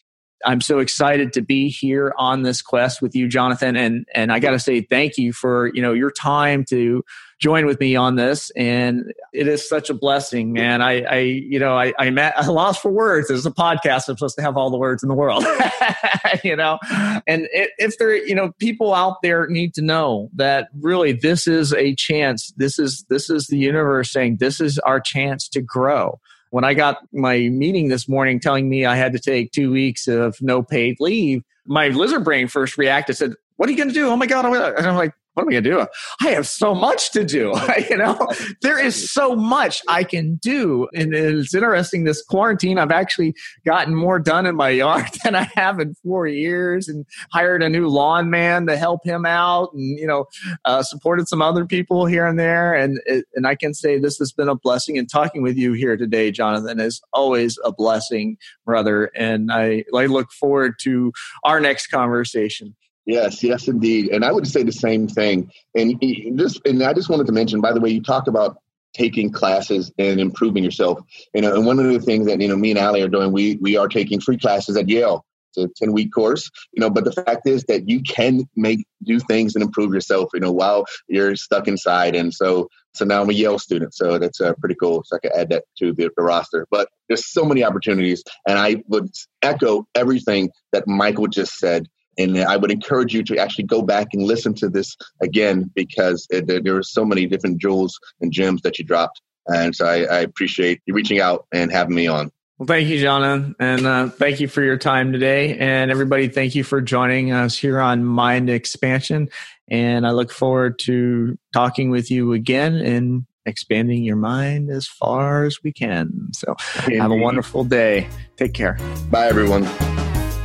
I'm 0.45 0.61
so 0.61 0.79
excited 0.79 1.33
to 1.33 1.41
be 1.41 1.69
here 1.69 2.13
on 2.17 2.43
this 2.43 2.61
quest 2.61 3.01
with 3.01 3.15
you, 3.15 3.27
Jonathan. 3.27 3.75
And 3.75 4.05
and 4.13 4.31
I 4.31 4.39
got 4.39 4.51
to 4.51 4.59
say 4.59 4.81
thank 4.81 5.17
you 5.17 5.33
for 5.33 5.71
you 5.73 5.81
know 5.81 5.93
your 5.93 6.11
time 6.11 6.63
to 6.65 7.03
join 7.39 7.65
with 7.65 7.79
me 7.79 7.95
on 7.95 8.15
this. 8.15 8.51
And 8.51 9.13
it 9.33 9.47
is 9.47 9.67
such 9.67 9.89
a 9.89 9.93
blessing, 9.93 10.53
man. 10.53 10.81
I 10.81 11.01
I 11.01 11.17
you 11.19 11.59
know 11.59 11.77
I 11.77 11.93
I, 11.97 12.09
met, 12.09 12.37
I 12.37 12.45
lost 12.47 12.81
for 12.81 12.91
words. 12.91 13.29
It's 13.29 13.45
a 13.45 13.51
podcast. 13.51 14.07
I'm 14.09 14.17
supposed 14.17 14.35
to 14.37 14.41
have 14.41 14.57
all 14.57 14.69
the 14.69 14.77
words 14.77 15.03
in 15.03 15.09
the 15.09 15.15
world, 15.15 15.45
you 16.43 16.55
know. 16.55 16.79
And 17.27 17.47
if 17.51 17.97
there 17.97 18.15
you 18.15 18.35
know 18.35 18.51
people 18.59 18.93
out 18.93 19.17
there 19.21 19.47
need 19.47 19.73
to 19.75 19.81
know 19.81 20.29
that 20.35 20.69
really 20.79 21.11
this 21.11 21.47
is 21.47 21.73
a 21.73 21.95
chance. 21.95 22.53
This 22.55 22.79
is 22.79 23.05
this 23.09 23.29
is 23.29 23.47
the 23.47 23.57
universe 23.57 24.11
saying 24.11 24.37
this 24.37 24.61
is 24.61 24.79
our 24.79 24.99
chance 24.99 25.47
to 25.49 25.61
grow 25.61 26.19
when 26.49 26.63
I 26.63 26.73
got 26.73 26.97
my 27.13 27.37
meeting 27.49 27.89
this 27.89 28.07
morning 28.07 28.39
telling 28.39 28.69
me 28.69 28.85
I 28.85 28.95
had 28.95 29.13
to 29.13 29.19
take 29.19 29.51
two 29.51 29.71
weeks 29.71 30.07
of 30.07 30.41
no 30.41 30.63
paid 30.63 30.97
leave, 30.99 31.43
my 31.65 31.89
lizard 31.89 32.23
brain 32.23 32.47
first 32.47 32.77
reacted, 32.77 33.17
said, 33.17 33.33
What 33.57 33.69
are 33.69 33.71
you 33.71 33.77
going 33.77 33.89
to 33.89 33.93
do? 33.93 34.07
Oh, 34.07 34.11
oh 34.11 34.17
my 34.17 34.25
God. 34.25 34.45
And 34.45 34.87
I'm 34.87 34.95
like, 34.95 35.13
what 35.33 35.43
am 35.43 35.49
I 35.49 35.51
going 35.53 35.63
to 35.63 35.69
do? 35.69 35.87
I 36.21 36.31
have 36.31 36.47
so 36.47 36.73
much 36.75 37.11
to 37.11 37.23
do. 37.23 37.53
you 37.89 37.97
know, 37.97 38.27
there 38.61 38.79
is 38.79 39.11
so 39.11 39.35
much 39.35 39.81
I 39.87 40.03
can 40.03 40.35
do. 40.35 40.87
And 40.93 41.13
it's 41.13 41.53
interesting 41.53 42.03
this 42.03 42.23
quarantine, 42.23 42.77
I've 42.77 42.91
actually 42.91 43.33
gotten 43.65 43.95
more 43.95 44.19
done 44.19 44.45
in 44.45 44.55
my 44.55 44.69
yard 44.79 45.07
than 45.23 45.35
I 45.35 45.49
have 45.55 45.79
in 45.79 45.95
four 46.03 46.27
years 46.27 46.87
and 46.87 47.05
hired 47.31 47.63
a 47.63 47.69
new 47.69 47.87
lawn 47.87 48.29
man 48.29 48.65
to 48.67 48.77
help 48.77 49.05
him 49.05 49.25
out 49.25 49.71
and, 49.73 49.99
you 49.99 50.07
know, 50.07 50.25
uh, 50.65 50.83
supported 50.83 51.27
some 51.27 51.41
other 51.41 51.65
people 51.65 52.05
here 52.05 52.25
and 52.25 52.39
there. 52.39 52.73
And, 52.73 52.99
and 53.35 53.47
I 53.47 53.55
can 53.55 53.73
say 53.73 53.99
this 53.99 54.17
has 54.17 54.31
been 54.31 54.49
a 54.49 54.55
blessing 54.55 54.97
and 54.97 55.09
talking 55.09 55.41
with 55.41 55.57
you 55.57 55.73
here 55.73 55.95
today, 55.95 56.31
Jonathan, 56.31 56.79
is 56.79 57.01
always 57.13 57.57
a 57.63 57.71
blessing, 57.71 58.37
brother. 58.65 59.11
And 59.15 59.51
I, 59.51 59.85
I 59.95 60.07
look 60.07 60.31
forward 60.31 60.75
to 60.81 61.13
our 61.43 61.59
next 61.59 61.87
conversation. 61.87 62.75
Yes, 63.09 63.41
yes, 63.41 63.67
indeed. 63.67 64.09
And 64.09 64.23
I 64.23 64.31
would 64.31 64.45
say 64.45 64.61
the 64.61 64.71
same 64.71 65.07
thing. 65.07 65.51
And 65.73 65.99
just, 66.37 66.61
and 66.63 66.83
I 66.83 66.93
just 66.93 67.09
wanted 67.09 67.25
to 67.25 67.31
mention, 67.31 67.59
by 67.59 67.73
the 67.73 67.81
way, 67.81 67.89
you 67.89 68.03
talk 68.03 68.27
about 68.27 68.61
taking 68.93 69.31
classes 69.31 69.91
and 69.97 70.19
improving 70.19 70.63
yourself. 70.63 70.99
You 71.33 71.41
know, 71.41 71.55
and 71.55 71.65
one 71.65 71.79
of 71.79 71.91
the 71.91 71.99
things 71.99 72.27
that 72.27 72.39
you 72.39 72.47
know 72.47 72.55
me 72.55 72.69
and 72.69 72.79
Ali 72.79 73.01
are 73.01 73.07
doing, 73.07 73.31
we 73.31 73.55
we 73.55 73.77
are 73.77 73.87
taking 73.87 74.21
free 74.21 74.37
classes 74.37 74.77
at 74.77 74.87
Yale. 74.89 75.25
It's 75.55 75.81
a 75.81 75.83
10 75.83 75.91
week 75.91 76.13
course, 76.13 76.51
you 76.71 76.81
know, 76.81 76.91
but 76.91 77.03
the 77.03 77.11
fact 77.11 77.47
is 77.47 77.63
that 77.63 77.89
you 77.89 78.03
can 78.03 78.47
make 78.55 78.85
do 79.03 79.19
things 79.19 79.55
and 79.55 79.63
improve 79.63 79.91
yourself, 79.91 80.29
you 80.35 80.39
know, 80.39 80.51
while 80.51 80.85
you're 81.07 81.35
stuck 81.35 81.67
inside. 81.67 82.15
And 82.15 82.31
so 82.31 82.69
so 82.93 83.05
now 83.05 83.23
I'm 83.23 83.29
a 83.31 83.33
Yale 83.33 83.57
student, 83.57 83.95
so 83.95 84.19
that's 84.19 84.39
uh, 84.39 84.53
pretty 84.59 84.75
cool. 84.75 85.01
So 85.07 85.15
I 85.15 85.19
can 85.19 85.31
add 85.35 85.49
that 85.49 85.63
to 85.79 85.93
the, 85.93 86.11
the 86.15 86.21
roster. 86.21 86.67
But 86.69 86.89
there's 87.07 87.25
so 87.25 87.43
many 87.43 87.63
opportunities, 87.63 88.23
and 88.47 88.59
I 88.59 88.83
would 88.87 89.09
echo 89.41 89.87
everything 89.95 90.51
that 90.73 90.87
Michael 90.87 91.25
just 91.25 91.57
said 91.57 91.87
and 92.19 92.37
I 92.37 92.57
would 92.57 92.71
encourage 92.71 93.13
you 93.13 93.23
to 93.23 93.37
actually 93.37 93.63
go 93.63 93.81
back 93.81 94.07
and 94.13 94.23
listen 94.23 94.53
to 94.55 94.69
this 94.69 94.95
again 95.21 95.71
because 95.73 96.27
it, 96.29 96.47
there, 96.47 96.61
there 96.61 96.75
are 96.75 96.83
so 96.83 97.05
many 97.05 97.25
different 97.25 97.59
jewels 97.59 97.99
and 98.21 98.31
gems 98.31 98.61
that 98.61 98.77
you 98.77 98.85
dropped. 98.85 99.21
And 99.47 99.75
so 99.75 99.85
I, 99.85 100.03
I 100.03 100.19
appreciate 100.19 100.81
you 100.85 100.93
reaching 100.93 101.19
out 101.19 101.47
and 101.51 101.71
having 101.71 101.95
me 101.95 102.07
on. 102.07 102.31
Well, 102.59 102.67
thank 102.67 102.89
you, 102.89 102.99
Jana, 102.99 103.55
and 103.57 103.85
uh, 103.85 104.09
thank 104.09 104.41
you 104.41 104.49
for 104.49 104.61
your 104.61 104.77
time 104.77 105.13
today. 105.13 105.57
And 105.57 105.89
everybody, 105.89 106.27
thank 106.27 106.55
you 106.55 106.65
for 106.65 106.81
joining 106.81 107.31
us 107.31 107.57
here 107.57 107.79
on 107.79 108.03
Mind 108.03 108.49
Expansion. 108.49 109.29
And 109.69 110.05
I 110.05 110.11
look 110.11 110.29
forward 110.29 110.77
to 110.79 111.37
talking 111.53 111.89
with 111.89 112.11
you 112.11 112.33
again 112.33 112.75
and 112.75 113.25
expanding 113.45 114.03
your 114.03 114.17
mind 114.17 114.69
as 114.71 114.87
far 114.87 115.45
as 115.45 115.63
we 115.63 115.71
can. 115.71 116.27
So 116.33 116.55
have 116.59 117.11
a 117.11 117.15
wonderful 117.15 117.63
day. 117.63 118.09
Take 118.35 118.53
care. 118.53 118.77
Bye, 119.09 119.27
everyone. 119.27 119.65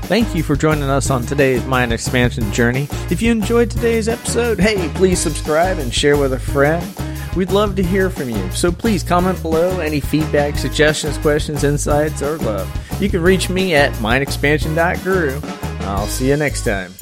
Thank 0.07 0.35
you 0.35 0.43
for 0.43 0.55
joining 0.55 0.85
us 0.85 1.11
on 1.11 1.23
today's 1.23 1.65
Mind 1.65 1.91
Expansion 1.91 2.53
journey. 2.53 2.89
If 3.11 3.23
you 3.23 3.33
enjoyed 3.33 3.71
today's 3.71 4.07
episode, 4.07 4.61
hey, 4.61 4.91
please 4.91 5.19
subscribe 5.19 5.79
and 5.79 5.93
share 5.93 6.19
with 6.19 6.35
a 6.35 6.39
friend. 6.39 6.87
We'd 7.35 7.51
love 7.51 7.75
to 7.77 7.83
hear 7.83 8.11
from 8.11 8.29
you, 8.29 8.51
so 8.53 8.71
please 8.71 9.03
comment 9.03 9.41
below 9.41 9.81
any 9.81 10.01
feedback, 10.01 10.57
suggestions, 10.57 11.17
questions, 11.17 11.65
insights, 11.65 12.23
or 12.23 12.37
love. 12.39 12.71
You 13.01 13.09
can 13.09 13.23
reach 13.23 13.49
me 13.49 13.75
at 13.75 13.93
mindexpansion.guru. 13.95 15.41
I'll 15.87 16.07
see 16.07 16.29
you 16.29 16.37
next 16.37 16.65
time. 16.65 16.93